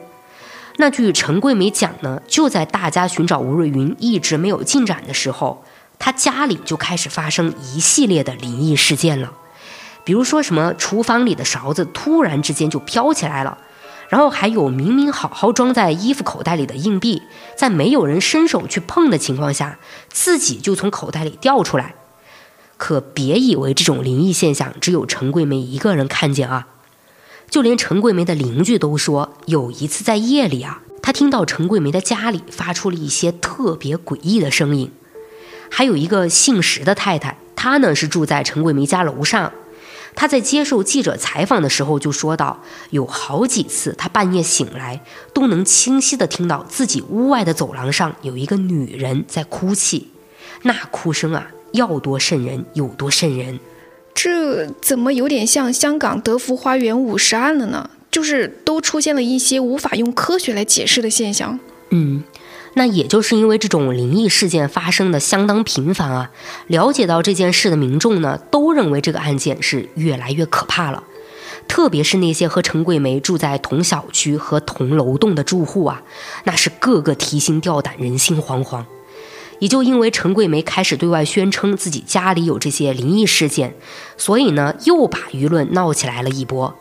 [0.76, 5.62] 那据陈桂梅讲呢，就在大家寻找吴瑞云一直没有进展的时候，
[6.01, 9.33] 她家里就开始发生一系列的灵异事件了。
[10.03, 13.59] 比如说什么厨房里的勺子突然之间就飘起来了，
[14.09, 17.23] 然后还有明明好好装在衣服口袋里的硬币，
[17.55, 19.79] 在没有人伸手去碰的情况下，
[20.09, 21.95] 自己就从口袋里掉出来。
[22.79, 26.67] 可别以为这种灵异现象只有陈桂梅一个人看见啊！
[27.51, 34.91] 就连陈桂梅的邻居都说，有一次在夜里啊，她听到陈桂梅的家里发出了一些特别诡异的声音。
[35.71, 39.51] 还有一个姓石的太太，她呢是住在陈桂梅家楼上。
[40.14, 42.61] 她在接受记者采访的时候就说到，
[42.91, 45.01] 有好几次她半夜醒来，
[45.33, 50.09] 都能清晰地听到自己屋外的走廊上有一个女人在哭泣，
[50.62, 51.51] 那哭声啊！
[51.73, 53.61] 要多瘆人有多瘆人，
[54.12, 57.89] 这怎么有点像香港德福花园五十案了呢？
[58.11, 61.61] 就是都出现了一些无法用科学来解释的现象。
[61.91, 62.25] 嗯，
[62.75, 66.31] 那也就是因为这种灵异事件发生的相当频繁啊，
[66.68, 71.05] 了解到这件事的民众呢，都认为这个案件是越来越可怕了。
[71.68, 76.03] 特别是那些和陈桂梅住在同小区和同楼栋的住户啊，
[76.45, 78.85] 那是个个提心吊胆，人心惶惶。
[79.59, 83.75] 也就因为陈桂梅开始对外宣称自己家里有这些灵异事件，
[84.16, 86.75] 所以呢，又把舆论闹起来了一波。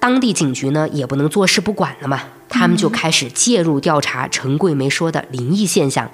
[0.00, 6.10] 当地警局呢，也不能坐视不管了嘛，他们就开始介入调查陈桂梅说的灵异现象。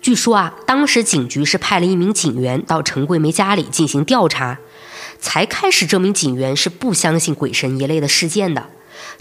[0.00, 4.58] 据说啊，当时警局是派了一名警员到陈桂梅家里进行调查，
[5.20, 8.66] 才开始这名警员是不相信鬼神一类的事件的。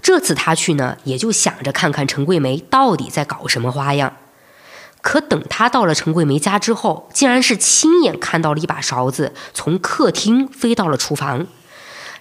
[0.01, 4.13] 这次他去呢，也就想着看看陈桂梅到底在搞什么花样。
[5.01, 11.45] 可等他到了陈桂梅家之后，竟然是亲眼看到了一把勺子从客厅飞到了厨房。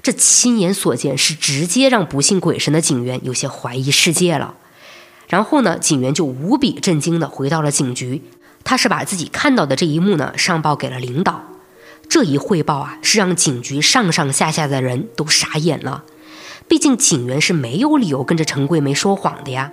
[0.03, 4.55] 这亲眼所见是直接让不信鬼神的警员有些怀疑世界了。
[5.29, 8.23] 然后呢，警员就无比震惊地回到了警局，
[8.65, 11.45] 他是把自己看到的这一幕呢上报给了领导。
[12.09, 16.05] 这一汇报啊，是让警局上上下下的人都傻眼了。
[16.67, 19.71] 毕竟警员是没有理由跟着陈桂梅说谎的呀。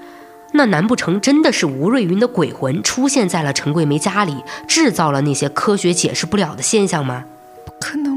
[0.54, 4.36] 那难不成真的是吴瑞云的鬼魂出现在了陈桂梅家里，
[4.68, 7.26] 制造了那些科学解释不了的现象吗？
[7.66, 8.17] 不可能！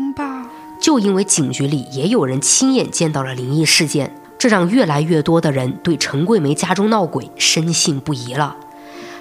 [0.80, 8.56] 就因为警局里也有人亲眼见到了灵异事件，这让越来越多的人对陈桂梅家中闹鬼深信不疑了。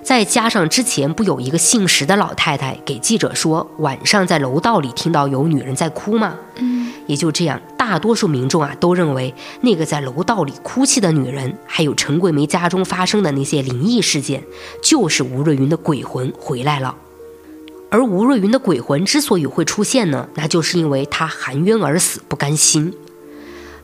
[0.02, 6.36] 再加上之前不有一个姓石的老太太给记者说，晚上在楼道里听到有女人在哭吗？
[6.56, 14.42] 嗯，也就这样，大多数民众啊都认为那个在楼道里哭泣的女人，还有陈桂梅家中发生的那些灵异事件，
[14.82, 16.96] 就是吴瑞云的鬼魂回来了。
[17.90, 22.94] 而吴瑞云的鬼魂之所以会出现呢，那就是因为他含冤而死，不甘心。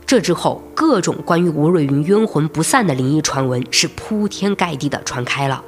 [0.06, 5.64] 这之后，各种关于吴瑞云冤魂不散的灵异传闻是铺天盖地的传开了。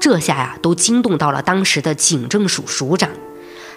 [0.00, 3.10] 这下呀，都惊动到了当时的警政署署长，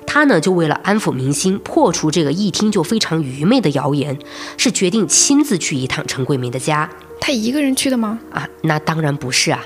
[0.06, 4.18] 他呢就为了安抚民心，破除这个一听就非常愚昧的谣言，
[4.56, 6.90] 是决定亲自去一趟陈桂梅的家。
[7.20, 8.18] 他一个人去的吗？
[8.32, 9.62] 啊，那当然不是啊。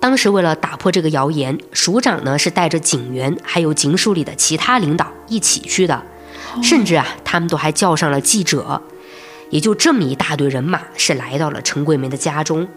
[0.00, 6.02] 当时为了打破这个谣言，署长呢是带着警员还有警署里的其他领导一起去的，
[6.62, 8.80] 甚至啊，他们都还叫上了记者。
[9.50, 12.68] 也就这么一大队人马，是来到了陈桂梅的家中。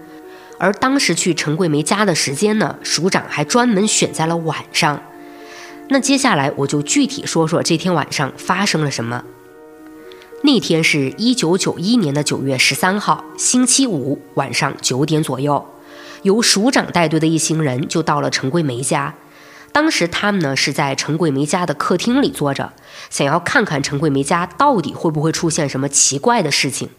[0.57, 5.01] 而当时去陈桂梅家的时间呢，署长还专门选在了晚上。
[5.89, 9.23] 那接下来我就具体说说这天晚上发生了什么。
[10.43, 15.63] 那天是一九九一年的九月十三号，星期五晚上九点左右，
[16.23, 19.15] 由署长带队的一行人就到了陈桂梅家。
[19.71, 22.73] 当时他们呢是在陈桂梅家的客厅里坐着，
[23.09, 26.89] 想要看看陈桂梅家到底会不会出现什么奇怪的事情。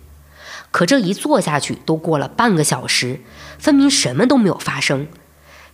[0.71, 3.21] 可这一坐下去，都过了半个小时，
[3.59, 5.07] 分明什么都没有发生。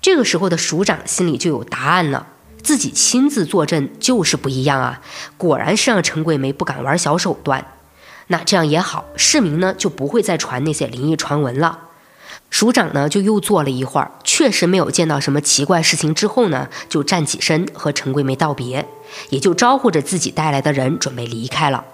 [0.03, 2.26] 这个时候的署长心里就有答案了，
[2.62, 5.01] 自己亲自坐镇就是不一样啊！
[5.36, 7.64] 果然是让陈桂梅不敢玩小手段。
[8.26, 11.88] 那这样也好，市民呢就不会再传那些灵异传闻了。
[12.51, 16.14] 署长呢，就又坐了一会儿，确实没有见到什么奇怪事情。
[16.14, 18.88] 之后呢，就站起身和陈桂梅道别，
[19.28, 21.84] 也就招呼着自己带来的人准备离开了。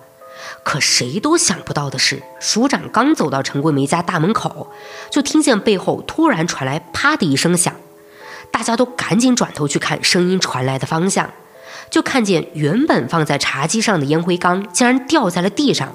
[0.62, 4.70] 可谁都想不到的是，署长刚走到陈桂梅家大门口，
[5.10, 7.74] 就听见背后突然传来“啪”的一声响。
[8.50, 11.30] 大家都赶紧转头去看声音传来的方向，
[11.90, 15.92] 就看见原本放在茶几上的烟灰缸竟然掉在了地上。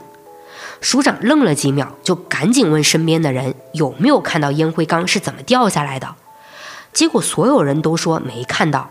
[0.81, 6.15] 署长愣了几秒，就赶紧问身边的人有没有看到烟灰缸是怎么掉下来的。
[6.93, 8.89] 结果所有人都说没看到。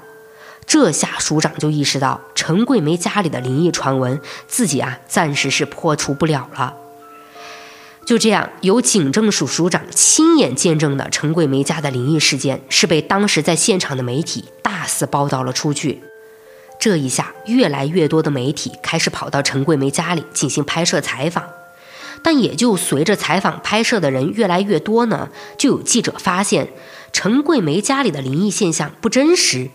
[0.66, 6.74] 这下署长就意识到陈桂梅家里的灵异传闻，自己啊暂时是破除不了了。
[8.04, 16.02] 就这样，由警政署署长亲眼见证的陈桂梅家的灵异事件，是被当时在现场的媒体大肆报道了出去。
[16.78, 21.44] 这一下，越来越多的媒体开始跑到陈桂梅家里进行拍摄采访。
[22.22, 26.68] 但也就随着采访拍摄的人越来越多呢，就有记者发现
[27.12, 29.70] 陈桂梅家里的灵异现象不真实，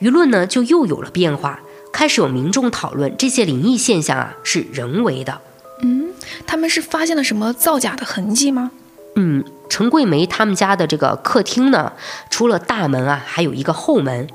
[0.00, 1.60] 舆论呢就又有了变化，
[1.92, 5.40] 开始有民众讨论这些灵异现象啊是人为的。
[5.82, 6.12] 嗯，
[6.46, 8.70] 他们是发现了什么造假的痕迹吗？
[9.16, 11.92] 嗯，陈桂梅他们家的这个客厅呢，
[12.30, 14.28] 除了大门啊，还有一个后门，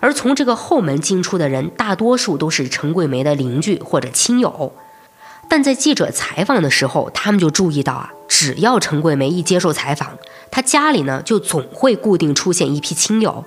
[0.00, 4.72] 而从这个后门进出的人，大多数都是陈桂梅的邻居或者亲友。
[5.48, 10.18] 但在记者采访的时候，他们就注意到啊，只要陈桂梅一接受采访，
[10.50, 13.44] 她家里呢就总会固定出现一批亲友。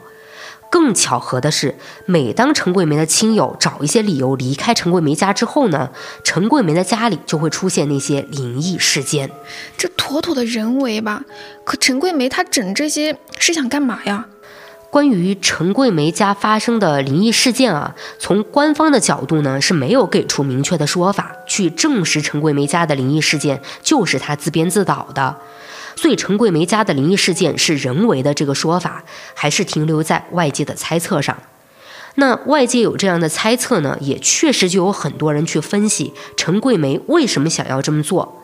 [0.71, 1.75] 更巧合的是，
[2.05, 5.89] 每当陈桂梅的亲友找一些理由离开陈桂梅家之后呢，
[6.23, 9.31] 陈桂梅的家里就会出现那些灵异事件。
[9.75, 11.23] 这妥妥的人为吧？
[11.63, 14.27] 可陈桂梅她整这些是想干嘛呀？
[14.89, 25.37] 关于陈桂梅家发生的灵异事件啊，从官方的角度呢是没有给出明确的说法去证实陈桂梅家的灵异事件就是她自编自导的，
[25.95, 29.03] 所以陈桂梅家的灵异事件是人为的这个说法
[29.35, 31.37] 还是停留在外界的猜测上。
[32.15, 38.38] 那外界有这样的猜测呢，也确实就有很多人去分析陈桂梅为什么想要这么做。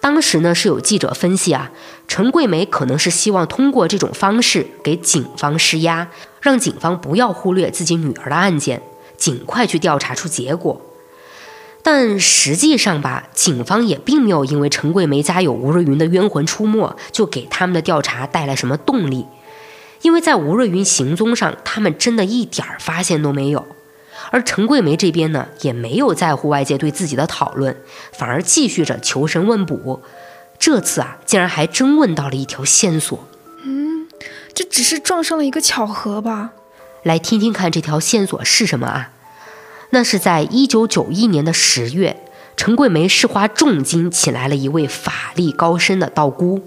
[0.00, 1.70] 当时呢是有记者分析啊，
[2.06, 6.08] 陈桂梅可能是希望通过这种方式给警方施压，
[6.40, 8.80] 让警方不要忽略自己女儿的案件，
[9.16, 10.80] 尽快去调查出结果。
[11.82, 19.26] 但实际上吧，警方也并没有因为陈桂梅家有吴瑞云的冤魂出没，就给他们的调查带来什么动力，
[20.02, 23.66] 因为在吴瑞云行踪上，他们真的一点发现都没有。
[24.30, 27.76] 而陈桂梅这边呢，也没有在乎外界对自己的讨论，
[28.12, 30.02] 反而继续着求神问卜。
[30.58, 33.28] 这次啊，竟然还真问到了一条线索。
[33.64, 34.08] 嗯，
[34.52, 36.50] 这只是撞上了一个巧合吧？
[37.04, 39.10] 来听听看这条线索是什么啊？
[39.90, 42.24] 那是在一九九一年的十月，
[42.56, 46.60] 陈桂梅是花重金请来了一位法力高深的道姑。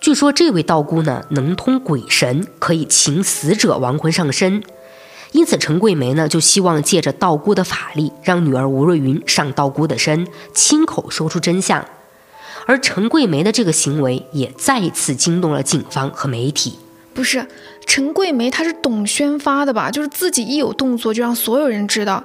[0.00, 4.62] 据说这位道姑呢，能通鬼神，可以请死者亡魂上身。
[5.34, 11.84] 因此，陈桂梅呢就希望借着道姑的法力，让女儿吴瑞云上道姑的身，亲口说出真相。
[12.66, 16.78] 而陈桂梅的这个行为也再次惊动了警方和媒体。
[17.12, 17.44] 不是，
[17.84, 19.90] 陈桂梅她是懂宣发的吧？
[19.90, 22.22] 就是自己一有动作就让所有人知道。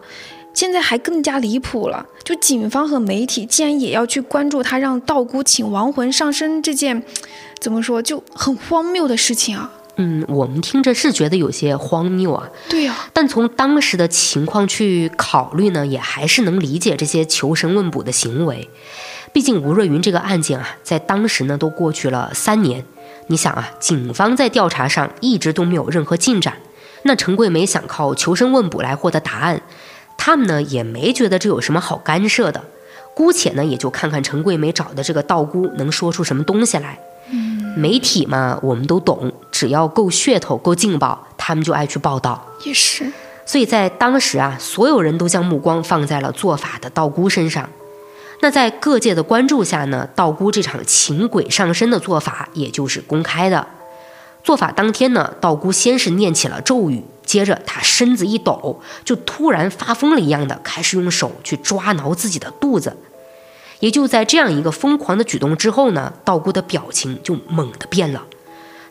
[0.54, 7.02] 现在还更加离谱了，就警方和媒体竟然也要去关注她让道姑请亡魂上身这件，
[7.60, 9.72] 怎么说就很荒谬的事情啊！
[10.02, 12.50] 嗯，我们听着是觉得有些荒谬啊。
[12.70, 18.70] 对呀，但从当时的情况去考虑呢，也还是能理解这些求神问卜的行为。
[19.34, 22.86] 毕竟吴瑞云这个案件啊，在当时呢都过去了三年。
[23.28, 26.56] 你想啊，警方在调查上一直都没有任何进展，
[27.04, 29.62] 那陈桂梅想靠求神问卜来获得答案，
[30.18, 32.64] 他们呢也没觉得这有什么好干涉的。
[33.14, 36.98] 姑且呢也就看看陈桂梅找的这个道姑能说出什么东西来。
[37.76, 42.46] 媒体嘛，我们都懂，只要够噱头、够劲爆，他们就爱去报道。
[42.64, 43.12] 也是，
[43.46, 47.70] 所以在当时啊，所有人都将目光放在了做法的道姑身上。
[48.42, 53.68] 那在各界的关注下呢，道姑这场请鬼上身的做法，也就是公开的。
[54.44, 62.96] 做法当天呢，道姑先是念起了咒语，接着她身子一抖，就突然发疯了一样的开始用手去抓挠自己的肚子。
[63.80, 68.26] 也就在这样一个疯狂的举动之后呢，道姑的表情就猛地变了，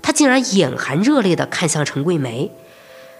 [0.00, 2.50] 她竟然眼含热泪地看向陈桂梅。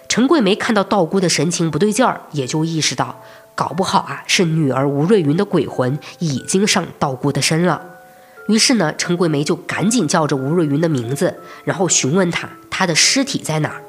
[0.07, 3.21] 陈桂梅看到道姑的神情不对劲儿，也就意识到。
[3.53, 7.81] 搞不好啊，是女儿吴瑞云的鬼魂已经上道姑的身了。
[8.47, 13.83] 于是呢，陈桂梅就赶紧叫着吴瑞云的名字，然后询问她她的尸体在哪儿。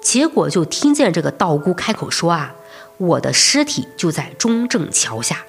[0.00, 2.54] 结果就听见这个道姑开口说啊
[2.96, 5.44] ：“我的尸体就在中正桥下，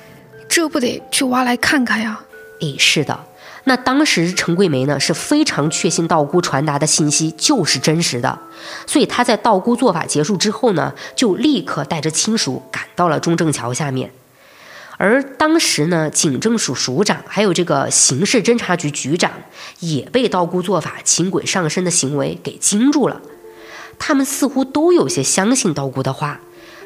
[0.55, 2.23] 这不得去挖来看看呀？”
[2.61, 3.25] 诶，是的。
[3.65, 8.39] 那当时陈桂梅呢是非常确信道姑传达的信息就是真实的，
[8.87, 14.11] 所以她在道姑做法结束之后呢，就立刻带着亲属赶到了中正桥下面。
[14.95, 19.33] 而当时呢，警政署署长还有这个刑事侦查局局长
[19.81, 23.21] 也被道姑做法请鬼上身的行为给惊住了，
[23.99, 26.39] 他们似乎都有些相信道姑的话，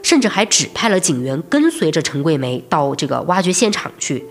[0.04, 4.26] 甚至还指派了警员跟随着陈桂梅到这个挖掘现场去。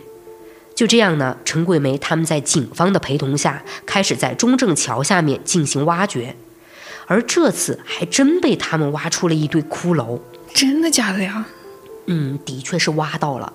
[0.75, 6.37] 就这样呢，陈桂梅他们在警方的陪同下，开始在中正桥下面进行挖掘，
[7.07, 10.21] 而这次还真被他们挖出了一堆骷髅。
[10.55, 11.47] 真的假的呀？
[12.07, 13.53] 嗯，的确是挖到了。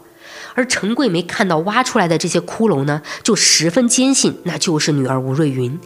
[0.53, 5.79] 而陈桂梅看到挖出来的这些骷髅呢，就十分坚信那就是女儿吴瑞云。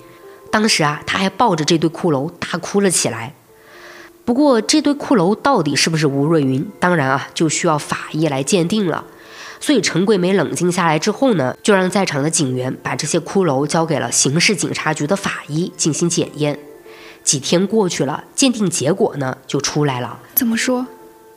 [0.51, 3.36] 当时啊，她还抱着这堆骷髅大哭了起来。
[4.28, 9.05] 不过，这堆骷髅到底是不是吴瑞云，当然啊，就需要法医来鉴定了。
[9.61, 16.59] 所以陈桂梅冷静下来之后呢，就让在场的警员把这些骷髅交给了刑事警察局的法医进行检验。
[17.23, 20.19] 几天过去了，鉴定结果呢就出来了。
[20.36, 20.86] 怎么说？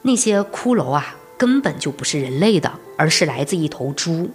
[0.02, 4.28] 那些骷髅啊根本就不是人类的，而是来自一头猪。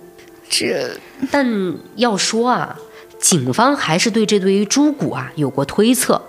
[0.50, 0.98] 这……
[1.30, 2.80] 但要说啊，
[3.20, 6.22] 警方还是对这堆猪骨啊有过推测。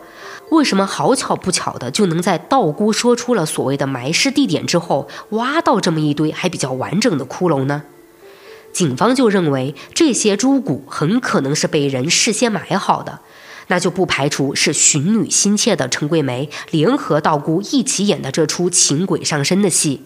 [0.51, 7.82] 为什么好巧不巧的就能在道姑说出了所谓的埋尸地点之后，挖到这么一堆还比较完整的骷髅呢？
[8.72, 13.20] 警方就认为这些猪骨很可能是被人事先埋好的，
[13.68, 20.03] 那就不排除是寻女心切的陈桂梅联合道姑一起演的这出请鬼上身的戏。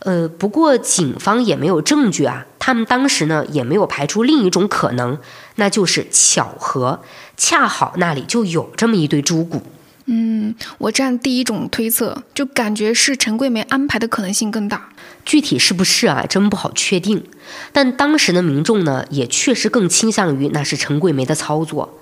[0.00, 5.18] 呃，不过警方也没有证据啊，他们当时呢也没有排除另一种可能，
[5.56, 7.02] 那就是巧合，
[7.36, 9.62] 恰好那里就有这么一堆猪骨。
[10.08, 14.90] 嗯，我站第一种推测，就感觉是陈桂梅安排的可能性更大。
[15.24, 17.24] 具体是不是啊，真不好确定。
[17.72, 21.98] 但当时的民众呢，也确实更倾向于那是陈桂梅的操作。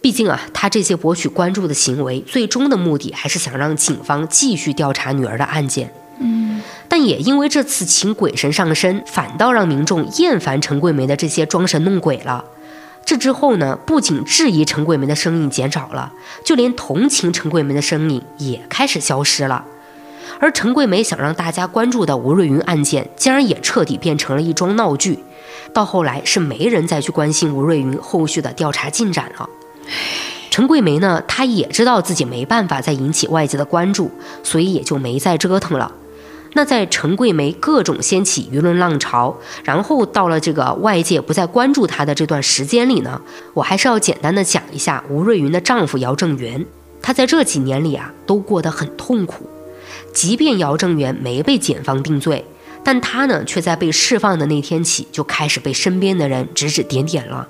[0.00, 5.92] 毕竟啊，他这些博取关注的行为，最终的目的还是想让警方继续调查女儿的案件。
[6.20, 12.42] 嗯，但也因为这次请鬼神上身，反倒让民众厌烦陈桂梅的这些装神弄鬼了。
[13.04, 16.12] 这之后呢，不仅质疑陈桂梅的声音减少了，
[16.44, 19.64] 就连同情陈桂梅的声音也开始消失了。
[20.40, 25.22] 而陈桂梅想让大家关注的吴瑞云案件，竟然也彻底变成了一桩闹剧。
[25.72, 29.48] 到后来是没人再去关心吴瑞云后续的调查进展了。
[30.50, 34.10] 陈桂梅呢，她也知道自己没办法再引起外界的关注，
[34.42, 35.92] 所以也就没再折腾了。
[36.54, 43.20] 那在陈桂梅各种掀起舆论浪潮，然后到了这个外界不再关注她的这段时间里呢，
[43.52, 46.64] 我还是要简单的讲一下吴瑞云的丈夫姚正元。
[47.02, 49.46] 他在这几年里啊，都过得很痛苦。
[50.14, 52.44] 即便姚正元没被检方定罪，
[52.82, 57.48] 但他呢，却在被释放的那天起就开始被身边的人指指点点了。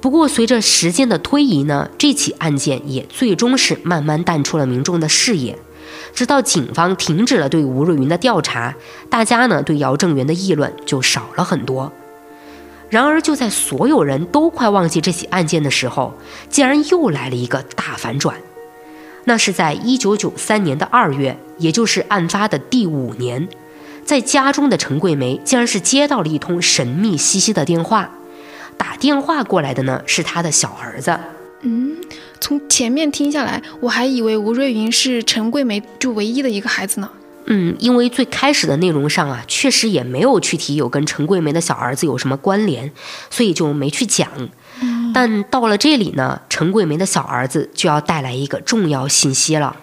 [0.00, 5.58] 不过随着时间的推移呢，这起案件也最终是慢慢淡出了民众的视野。
[6.18, 8.74] 直到警方停止了对吴瑞云的调查，
[9.08, 11.92] 大家呢对姚正元的议论就少了很多。
[12.90, 16.12] 然而，就在所有人都快忘记这起案件的时候，
[16.50, 18.34] 竟然又来了一个大反转。
[19.26, 23.46] 那是在一九九三年的二月，也就是案发的第五年，
[24.04, 28.10] 在家中的陈桂梅竟然是接到了一通神秘兮兮的电话，
[28.76, 31.16] 打电话过来的呢是她的小儿子。
[31.60, 31.94] 嗯。
[32.40, 37.10] 从前面听下来，我还以为吴瑞云是陈桂梅就唯一的一个孩子呢。
[37.50, 42.92] 嗯，因为最开始的内容上啊，确实也没有去提有跟陈桂梅的小儿子有什么关联，
[43.30, 44.28] 所以就没去讲。
[45.14, 49.74] 但到了这里呢，陈桂梅的小儿子就要带来一个重要信息了，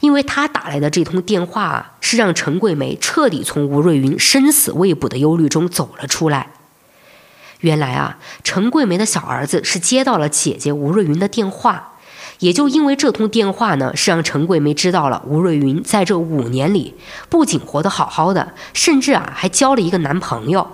[0.00, 6.48] 因为他打来的这通电话啊，是让陈桂梅彻底从吴瑞云生死未卜的忧虑中走了出来。
[7.60, 11.94] 原来啊，陈桂梅的小儿子是接到了姐姐吴瑞云的电话，
[12.38, 16.94] 也就因为这通电话呢，是让陈桂梅知道了吴瑞云在这五年里
[17.28, 20.66] 不仅活得好好的，甚至啊还交了一个男朋友。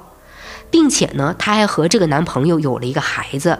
[0.69, 3.59] 并且呢，她还和这个男朋友有了一个孩子。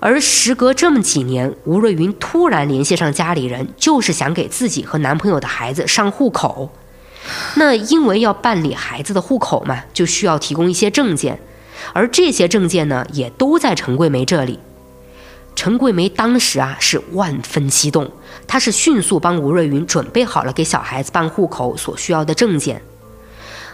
[0.00, 6.70] 而时隔这么几年，吴瑞云突然联系上家里人，就是想给自己和男朋友的孩子上户口。
[7.54, 11.38] 那因为要办理孩子的户口嘛，就需要提供一些证件，
[11.92, 14.58] 而这些证件呢，也都在陈桂梅这里。
[15.56, 18.10] 陈桂梅当时啊是万分激动，
[18.46, 22.82] 她是迅速帮吴瑞云准备好了给小孩子办户口所需要的证件。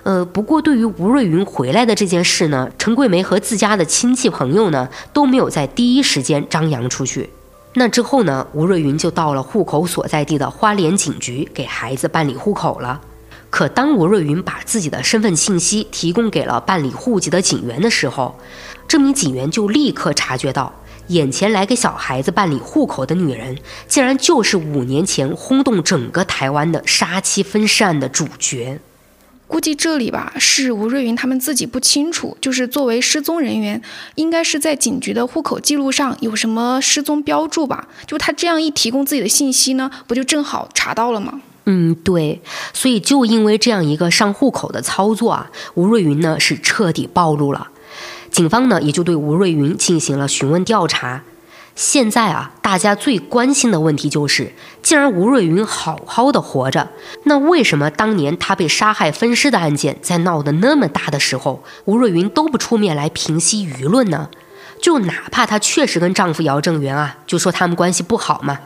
[0.02, 7.30] 呃，不过对于吴瑞云回来的这件事呢，陈桂梅和自家的亲戚朋友呢都没有在第一时间张扬出去。
[7.74, 13.00] 那之后呢，吴瑞云就到了户口所在地的花莲警局给孩子办理户口了。
[13.51, 18.38] 可当吴瑞云把自己的身份信息提供给了办理户籍的警员的时候，
[18.86, 20.72] 这名警员就立刻察觉到，
[21.09, 28.80] 眼前来给小孩子办理户口的女人，竟然就是五年前轰动整个台湾的杀妻分尸案的主角。
[29.48, 33.82] 估计这里吧是吴瑞云他们自己不清楚，就是作为失踪人员，
[34.14, 37.88] 应该是在警局的户口记录上有什么失踪标注吧？
[38.07, 41.40] 就他这样一提供自己的信息呢，不就正好查到了吗？
[41.72, 42.42] 嗯，对，
[42.72, 47.68] 所以就因为这样一个上户口的操作啊，吴瑞云呢是彻底暴露了，
[48.32, 51.22] 警方呢也就对吴瑞云进行了询问调查。
[51.76, 54.52] 现在啊，大家最关心的问题就是，
[54.82, 56.88] 既然吴瑞云好好的活着，
[57.22, 64.28] 那为什么当年她被杀害分尸的案件在闹得那么大的时候，吴瑞云都不出面来平息舆论呢？
[64.82, 68.58] 就哪怕她确实跟丈夫姚正元啊，就说他们关系不好嘛，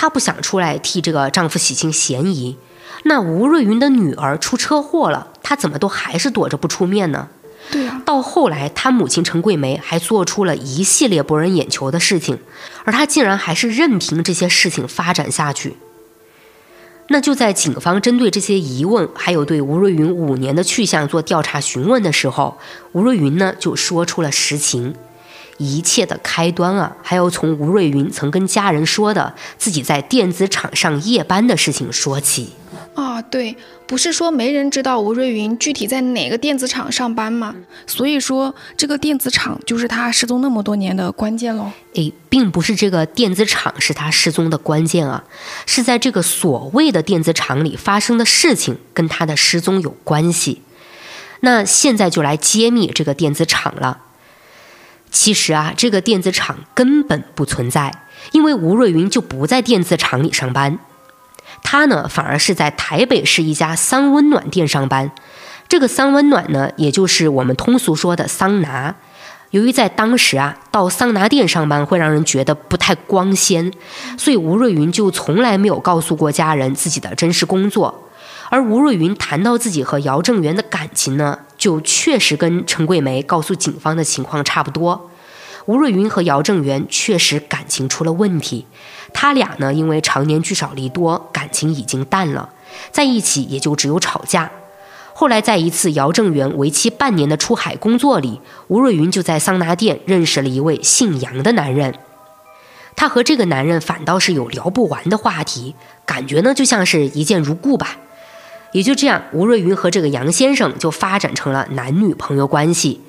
[0.00, 2.56] 她不想出来替这个丈夫洗清嫌疑。
[3.02, 7.26] 那吴瑞云的女儿出车祸了，她怎么都还是躲着不出面呢？
[7.72, 12.38] 对啊，到后来，她母亲陈桂梅还做出了一系列博人眼球的事情，
[12.84, 15.76] 而她竟然还是任凭这些事情发展下去。
[17.08, 22.56] 那就在警方针对这些疑问，还有对吴瑞云五年的去向做调查询问的时候，
[22.92, 24.94] 吴瑞云呢就说出了实情。
[25.58, 32.50] 一切的开端啊，还要从吴瑞云曾跟家人说的自己在电子厂上夜班的事情说起。
[32.94, 33.56] 啊，对，
[33.86, 37.54] 不是说没人知道吴瑞云具体在哪个电子厂上班吗？
[37.86, 41.70] 所以说这个电子厂就是他失踪那么多年的关键喽。
[41.94, 45.22] 诶，并不是这个电子厂是他失踪的关键啊，
[45.64, 50.62] 是在这个所谓的电子厂里发生的事情跟他的失踪有关系。
[51.40, 53.98] 那现在就来揭秘这个电子厂了。
[55.10, 57.92] 其实啊，这个电子厂根本不存在，
[58.32, 60.78] 因为吴瑞云就不在电子厂里上班。
[61.62, 65.10] 他呢，反而是在台北市一家桑温暖店上班。
[65.66, 68.94] 这个桑温暖呢，也就是我们通俗说的桑拿。
[69.50, 73.72] 由于在当时啊，到桑拿店上班会让人觉得不太光鲜，
[74.18, 78.08] 所以吴瑞云就从来没有告诉过家人自己的真实工作。
[78.50, 85.10] 而吴瑞云谈到自己和姚正元的感情呢，就确实跟陈桂梅告诉警方的情况差不多。
[85.66, 88.64] 吴瑞云和姚正元确实感情出了问题。
[89.12, 92.48] 他俩呢，因为常年聚少离多，感情已经淡了，
[92.90, 94.50] 在一起也就只有吵架。
[95.12, 101.94] 后来在一次姚正元为期半年的出海工作里，吴瑞云就在桑拿店认识了一位姓杨的男人。
[102.94, 105.74] 他和这个男人反倒是有聊不完的话题，
[106.06, 107.98] 感觉呢就像是一见如故吧。
[108.72, 113.00] 也就这样，吴瑞云和这个杨先生就发展成了男女朋友关系。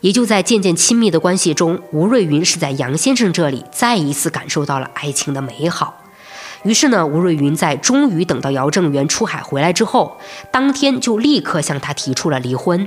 [0.00, 6.02] 也就在渐渐亲密的关系中，吴瑞云是在杨先生这里再一次感受到了爱情的美好。
[6.62, 10.18] 于是呢，吴瑞云在终于等到姚正元出海回来之后，
[10.52, 12.86] 当天就立刻向他提出了离婚。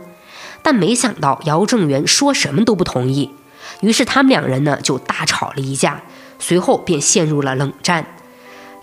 [0.62, 3.32] 但没想到姚正元说什么都不同意，
[3.82, 6.02] 于是他们两人呢就大吵了一架，
[6.40, 8.06] 随后便陷入了冷战。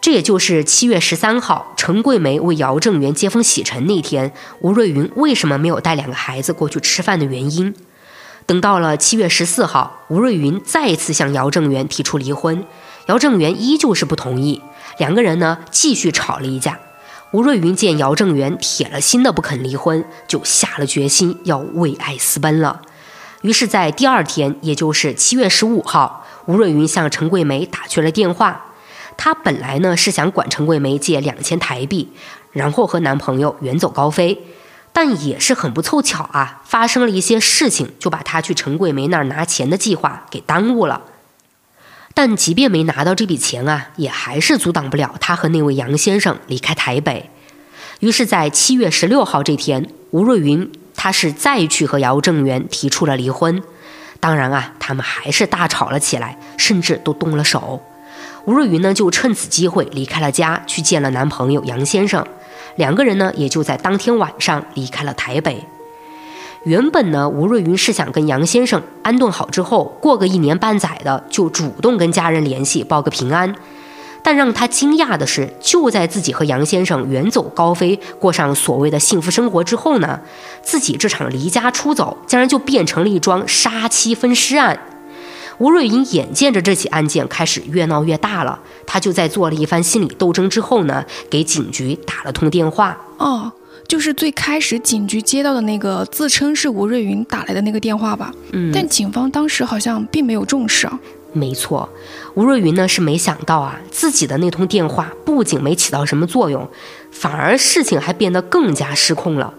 [0.09, 7.75] 这也就是七月十三号，陈桂梅为姚正元接风洗尘那天，吴瑞云为什么没有带两个孩子过去吃饭的原因。
[8.47, 12.65] 等到了七月十四号，吴瑞云再次向姚正元提出离婚，
[13.09, 14.63] 姚正元依旧是不同意，
[14.99, 16.79] 两个人呢继续吵了一架。
[17.33, 22.81] 吴瑞云见姚正元铁了心的不肯离婚，就下了决心要为爱私奔了。
[23.43, 28.65] 于是，在第二天，也就是七月十五号，吴瑞云向陈桂梅打去了电话。
[29.19, 32.09] 她本来呢是想管陈桂梅借两千台币，
[32.53, 34.41] 然后和男朋友远走高飞。
[34.91, 41.03] 但也是很不凑巧啊，发生了一些事情，就把他去陈桂梅那儿拿钱的计划给耽误了。
[42.15, 47.31] 但即便没拿到这笔钱啊，也还是阻挡不了他和那位杨先生离开台北。
[48.01, 53.63] 于是，在七月十六号这天，吴瑞云他是再去和姚正元提出了离婚。
[54.19, 57.81] 当然啊，他们还是大吵了起来，甚至都动了手。
[58.49, 62.25] 吴瑞云呢，就趁此机会离开了家，去见了男朋友杨先生。
[62.77, 65.63] 两个人呢，也就在当天晚上离开了台北。
[66.65, 73.55] 原本呢，吴瑞云是想跟杨先生安顿好之后，过个一年半载的，就主动跟家人联系，报个平安。
[74.23, 80.19] 但让他惊讶的是，就在自己和杨先生远走高飞，过上所谓的幸福生活之后呢，
[80.63, 84.81] 自己这场离家出走，竟然就变成了一桩杀妻分尸案。
[85.59, 92.97] 吴瑞云眼见着这起案件开始越闹越大了，他就在做了一番心理斗争之后呢，给警局打了通电话。
[93.19, 93.51] 哦，
[93.87, 98.33] 就是最开始警局接到的那个自称是吴瑞云打来的那个电话吧？
[98.53, 100.99] 嗯，但警方当时好像并没有重视啊。
[101.33, 101.89] 没错，
[102.35, 106.67] 吴瑞云呢是没想到啊，自己的那通电话不仅没起到什么作用，
[107.11, 109.53] 反而事情还变得更加失控了。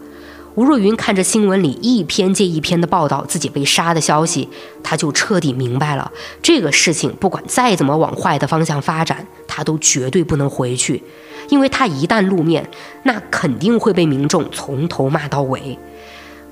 [0.56, 4.50] 吴若云看着新闻里一篇接一篇的报道自己被杀的消息，
[4.84, 6.12] 他就彻底明白了，
[6.42, 11.02] 这个事情不管再怎么往坏的方向发展，他都绝对不能回去，
[11.50, 12.70] 因为他一旦露面，
[13.04, 15.78] 那肯定会被民众从头骂到尾。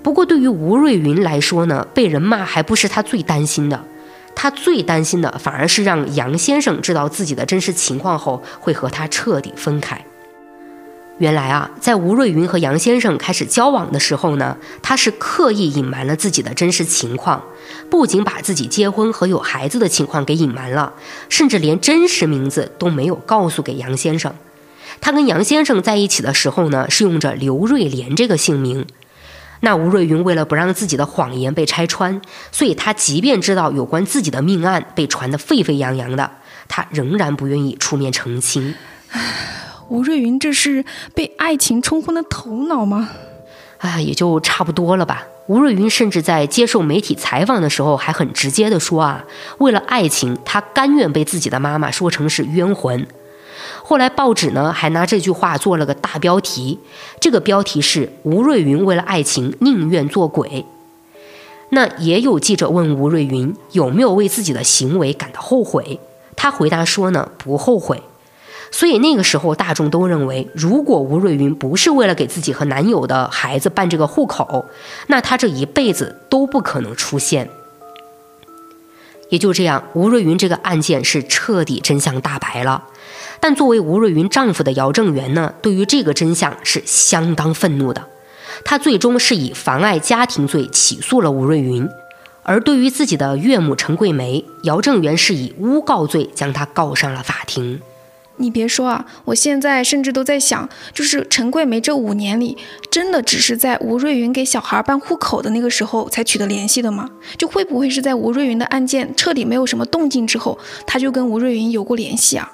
[0.03, 3.83] 不过对于吴瑞云来说呢，被人骂还不是他最担心的，
[4.33, 10.05] 他最担心的反而是让杨先生知道自己的真实情况后，会和他彻底分开。
[11.19, 17.43] 原来啊，在吴瑞云和杨先生开始交往的时候呢，他是刻意隐瞒了自己的真实情况，
[17.89, 20.93] 不仅把自己结婚和有孩子的情况给隐瞒了，
[21.27, 24.35] 甚至连真实名字都没有告诉给杨先生。
[25.01, 28.85] 他跟杨先生在一起的时候呢，是用着刘瑞莲这个姓名。
[29.61, 32.21] 那吴瑞云为了不让自己的谎言被拆穿，
[32.51, 36.29] 所以他即便知道有关自己的命案被传得沸沸扬扬的，
[36.67, 38.75] 他仍然不愿意出面澄清。
[39.89, 40.83] 吴瑞云这是
[41.13, 43.09] 被爱情冲昏了头脑吗？
[43.77, 45.27] 啊，也就差不多了吧。
[45.45, 49.23] 吴瑞云甚至在接受媒体采访的时候，还很直接的说啊，
[49.59, 53.07] 为了爱情，他甘愿被自己的妈妈说成是冤魂。
[53.81, 56.79] 后来报纸呢，还拿这句话做了个大标题，
[57.21, 60.65] 这个标题是“吴瑞云为了爱情宁愿做鬼”。
[61.71, 65.99] 那也有记者问吴瑞云有没有为自己的行为感到后悔，
[66.35, 68.01] 他回答说呢，不后悔。
[68.71, 74.65] 所以那个时候，大众都认为，如果吴瑞云不是为了给自己和男友的孩子办这个户口，
[75.07, 77.49] 那她这一辈子都不可能出现。
[79.29, 82.83] 也就这样，吴瑞云这个案件是彻底真相大白了。
[83.39, 88.07] 但作为吴瑞云丈夫的姚正元呢，对于这个真相是相当愤怒的。
[88.65, 91.87] 他最终是以妨碍家庭罪起诉了吴瑞云，
[92.43, 97.81] 而对于自己的岳母陈桂梅，姚正元是以诬告罪将她告上了法庭。
[98.37, 102.57] 你别说啊，我现在甚至都在想，就是陈桂梅这五年里，
[102.89, 107.09] 真的只是在吴瑞云给小孩办户口的那个时候才取得联系的吗？
[107.37, 112.51] 就会不会是在吴瑞云的案件彻底没有什么动静之后，他就跟吴瑞云有过联系啊？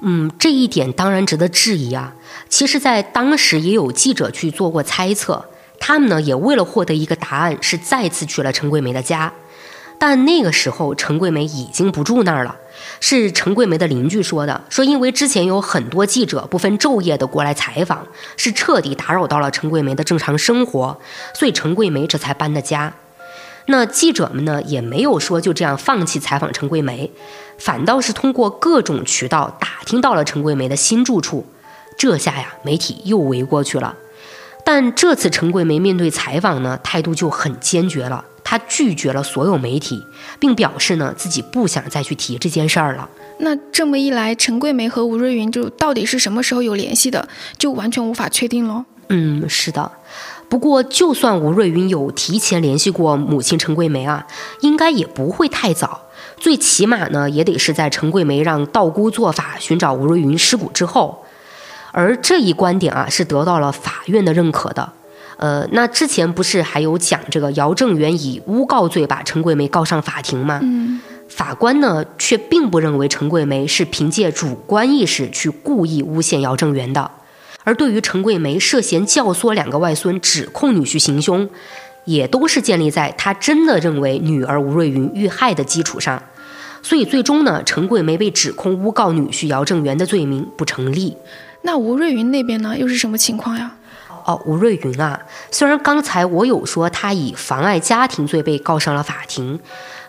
[0.00, 2.14] 嗯，这一点当然值得质疑啊。
[2.48, 5.44] 其实，在当时也有记者去做过猜测，
[5.78, 9.32] 他们呢也为了获得一个答案，是再次去了陈桂梅的家。
[9.98, 12.56] 但那个时候，陈桂梅已经不住那儿了。
[13.04, 18.06] 是陈桂梅的邻居说的，说因为之前有很多记者不分昼夜的过来采访，
[18.36, 20.96] 是彻底打扰到了陈桂梅的正常生活，
[21.34, 22.92] 所以陈桂梅这才搬的家。
[23.66, 27.10] 那记者们呢，也没有说就这样放弃采访陈桂梅，
[27.58, 31.44] 反倒是通过各种渠道打听到了陈桂梅的新住处。
[31.98, 33.96] 这下呀，媒体又围过去了。
[34.64, 38.24] 但这次陈桂梅面对采访呢，态度就很坚决了。
[38.44, 40.04] 她拒绝了所有媒体，
[40.38, 43.08] 并表示呢自己不想再去提这件事儿了。
[43.38, 47.28] 那这么一来，陈桂梅和吴瑞云就到底是什么时候有联系的，
[47.58, 48.84] 就完全无法确定喽。
[49.08, 49.90] 嗯，是的。
[50.48, 54.26] 不过，就算吴瑞云有提前联系过母亲陈桂梅啊，
[54.60, 56.02] 应该也不会太早。
[56.36, 61.24] 最起码呢，也得是在陈桂梅让道姑做法寻找吴瑞云尸骨之后。
[61.90, 64.92] 而这一观点啊，是得到了法院的认可的。
[65.42, 70.60] 呃，那之前不是还有讲这个姚正元以诬告罪把陈桂梅告上法庭吗？
[70.62, 77.10] 嗯，法官呢却并不认为陈桂梅是凭借主观意识去故意诬陷姚正元的，
[77.64, 81.50] 而对于陈桂梅涉嫌教唆两个外孙指控女婿行凶，
[82.04, 86.22] 也都是建立在他真的认为女儿吴瑞云遇害的基础上，
[86.84, 91.16] 所以最终呢，陈桂梅被指控诬告女婿姚正元的罪名不成立。
[91.62, 93.74] 那吴瑞云那边呢，又是什么情况呀？
[94.24, 95.20] 哦，吴瑞云啊，
[95.50, 99.60] 虽然刚才我有说他以妨碍家庭罪被告上了法庭，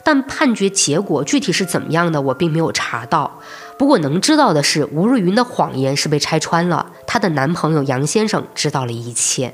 [0.04, 3.40] 但判决结果具体是怎么样的，我并没有查到。
[3.78, 9.54] 不过能知道的是，吴瑞云的谎言是被拆穿了，她的男朋友杨先生知道了一切。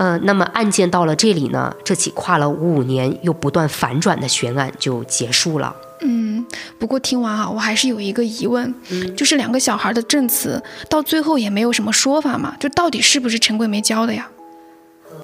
[0.00, 5.76] 呃，那么案件到了这里呢，这起跨了五年又不断反转的悬案就结束了。
[6.00, 6.42] 嗯，
[6.78, 8.74] 不过听完啊，我还是有一个疑问，
[9.14, 14.26] 就是两个小孩的证词到最后也没有什么说法嘛，就到底是不是陈桂梅教的呀？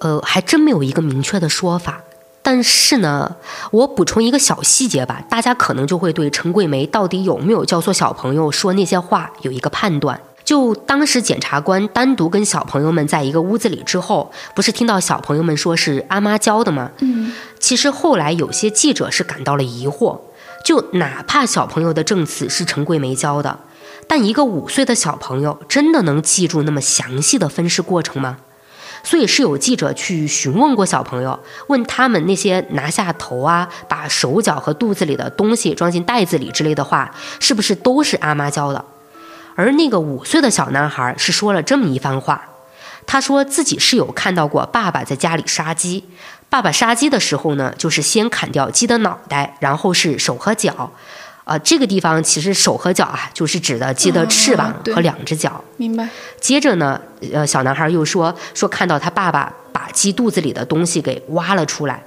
[0.01, 2.03] 呃，还真没有一个明确的说法。
[2.43, 3.35] 但是呢，
[3.71, 10.21] 我补充一个小细节吧，大家可能就会对陈桂梅到底有没有教唆小朋友说那些话有一个判断。
[10.47, 16.93] 就当时检察官单独跟小朋友们在一个屋子里之后，不是听到小朋友们说是阿妈教的吗？
[17.01, 20.21] 嗯，其实后来有些记者是感到了疑惑，
[20.65, 23.59] 就哪怕小朋友的证词是陈桂梅教的，
[24.07, 28.39] 但一个五岁的小朋友真的能记住那么详细的分尸过程吗？
[29.03, 38.85] 所以是有记者去询问过小朋友，问他们那些拿下头啊、把手脚和肚子里的东西装进袋子里之类的话，是不是都是阿妈教的？
[39.57, 42.41] 而那个五岁的小男孩是说了这么一番话，
[43.07, 46.05] 他说自己是有看到过爸爸在家里杀鸡，
[46.49, 50.93] 爸爸杀鸡的时候呢，就是先砍掉鸡的脑袋，然后是手和脚。
[51.45, 55.63] 啊，这个地方其实手和脚啊，就是指的鸡的翅膀和两只脚。
[55.77, 56.09] 明白。
[56.41, 57.01] 接着呢，
[57.33, 62.03] 呃，小男孩又说说看到他爸爸把鸡肚子里的东西给挖了出来。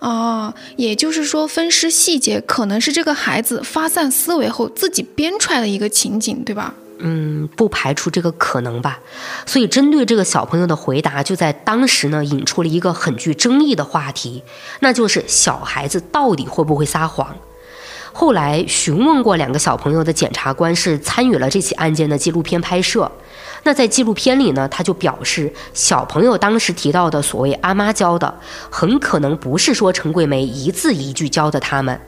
[0.00, 6.74] 哦，也就是说，分尸细节可能是这个孩子发散思维后自己编出来的一个情景，对吧？
[7.04, 9.00] 嗯，不排除这个可能吧。
[9.44, 14.42] 所以，针对这个小朋友的回答，就在当时呢，引出了一个很具争议的话题，
[14.80, 17.36] 那就是小孩子到底会不会撒谎？
[18.14, 23.10] 后来询问过两个小朋友的检察官是参与了这起案件的纪录片拍摄。
[23.64, 28.38] 那在纪录片里呢，他就表示，小朋友当时提到的所谓阿妈教的，
[28.70, 31.98] 很可能不是说陈桂梅一字一句教的他们。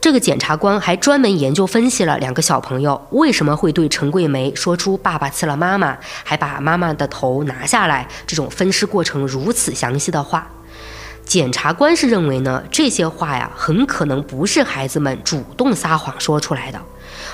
[0.00, 10.48] 这个检察官还专门研究分析了两个小朋友为什么会对陈桂梅说出爸爸刺了妈妈，还把妈妈的头拿下来这种分尸过程如此详细的话。
[11.24, 16.80] 检察官是认为呢，这些话呀，很可能不是孩子们主动撒谎说出来的，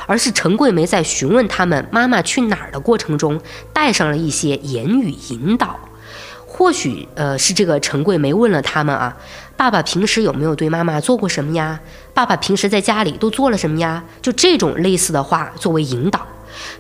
[0.06, 3.38] 而是陈桂梅在询问他们妈妈去哪儿的过程中，
[3.74, 5.78] 带上了一些言语引导。
[6.46, 9.16] 或许，呃，是这个陈桂梅问了他们啊，
[9.62, 11.78] 爸爸平时有没有对妈妈做过什么呀？
[12.12, 14.02] 爸爸平时在家里都做了什么呀？
[14.20, 16.20] 就这种类似的话作为引导。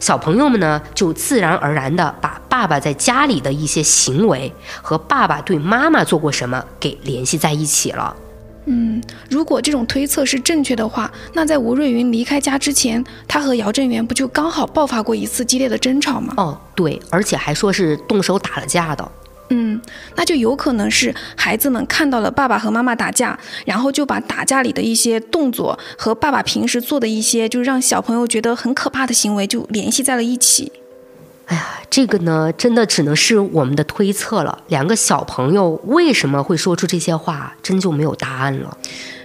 [0.00, 4.52] 小朋友们呢，就自然而然的把爸爸在家里的一些行为
[4.82, 8.16] 和爸爸对妈妈做过什么给联系在一起了。
[8.64, 9.00] 嗯，
[9.30, 16.34] 如果这种推测是正确的话，那在吴瑞云离开家之前，他和姚振元不就刚好爆发过一次激烈的争吵吗？
[16.36, 19.08] 哦，对，而且还说是动手打了架的。
[19.54, 19.78] 嗯，
[20.16, 30.72] 那就有可能是孩子们看到了爸爸和妈妈打架，然后就把打架里的一些动作和爸爸平时做的一些，就让小朋友觉得很可怕的行为，就联系在了一起。
[31.46, 34.62] 哎呀，这个呢，真的只能是我们的推测了。
[34.68, 38.78] 两个小朋友为什么会说出这些话，真就没有答案了。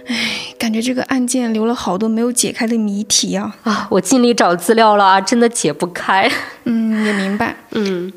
[0.06, 3.56] 哎，感觉这个案件留了好多没有解开的谜题啊！
[3.62, 6.30] 啊，我尽力找资料了啊，真的解不开。
[6.64, 7.56] 嗯，也明白。
[7.70, 8.12] 嗯。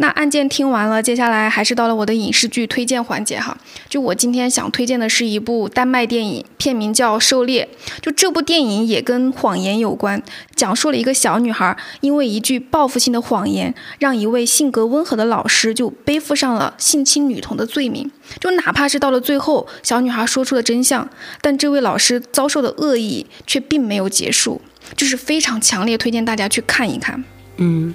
[0.00, 3.54] 那案件听完了，接下来还是到了我的影视剧推荐环节哈。
[3.86, 7.68] 就我今天想推荐的是一部丹麦电影，片名叫《狩猎》。
[8.00, 10.22] 就这部电影也跟谎言有关，
[10.56, 18.10] 讲述了一个小女孩因为一句报复性的谎言，让一位性格温和的老师就背负上了性侵女童的罪名。
[18.40, 21.06] 就哪怕是到了最后，小女孩说出了真相，
[21.42, 24.62] 但这位老师遭受的恶意却并没有结束，
[24.96, 27.22] 就是非常强烈推荐大家去看一看。
[27.58, 27.94] 嗯。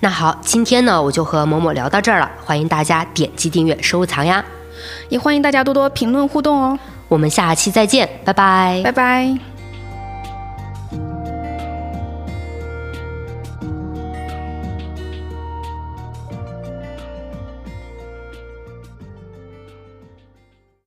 [0.00, 2.30] 那好，今天呢，我就和某某聊到这儿了。
[2.44, 4.44] 欢迎大家点击订阅、收藏呀，
[5.08, 6.78] 也欢迎大家多多评论互动哦。
[7.08, 9.55] 我们下期再见，拜拜，拜拜。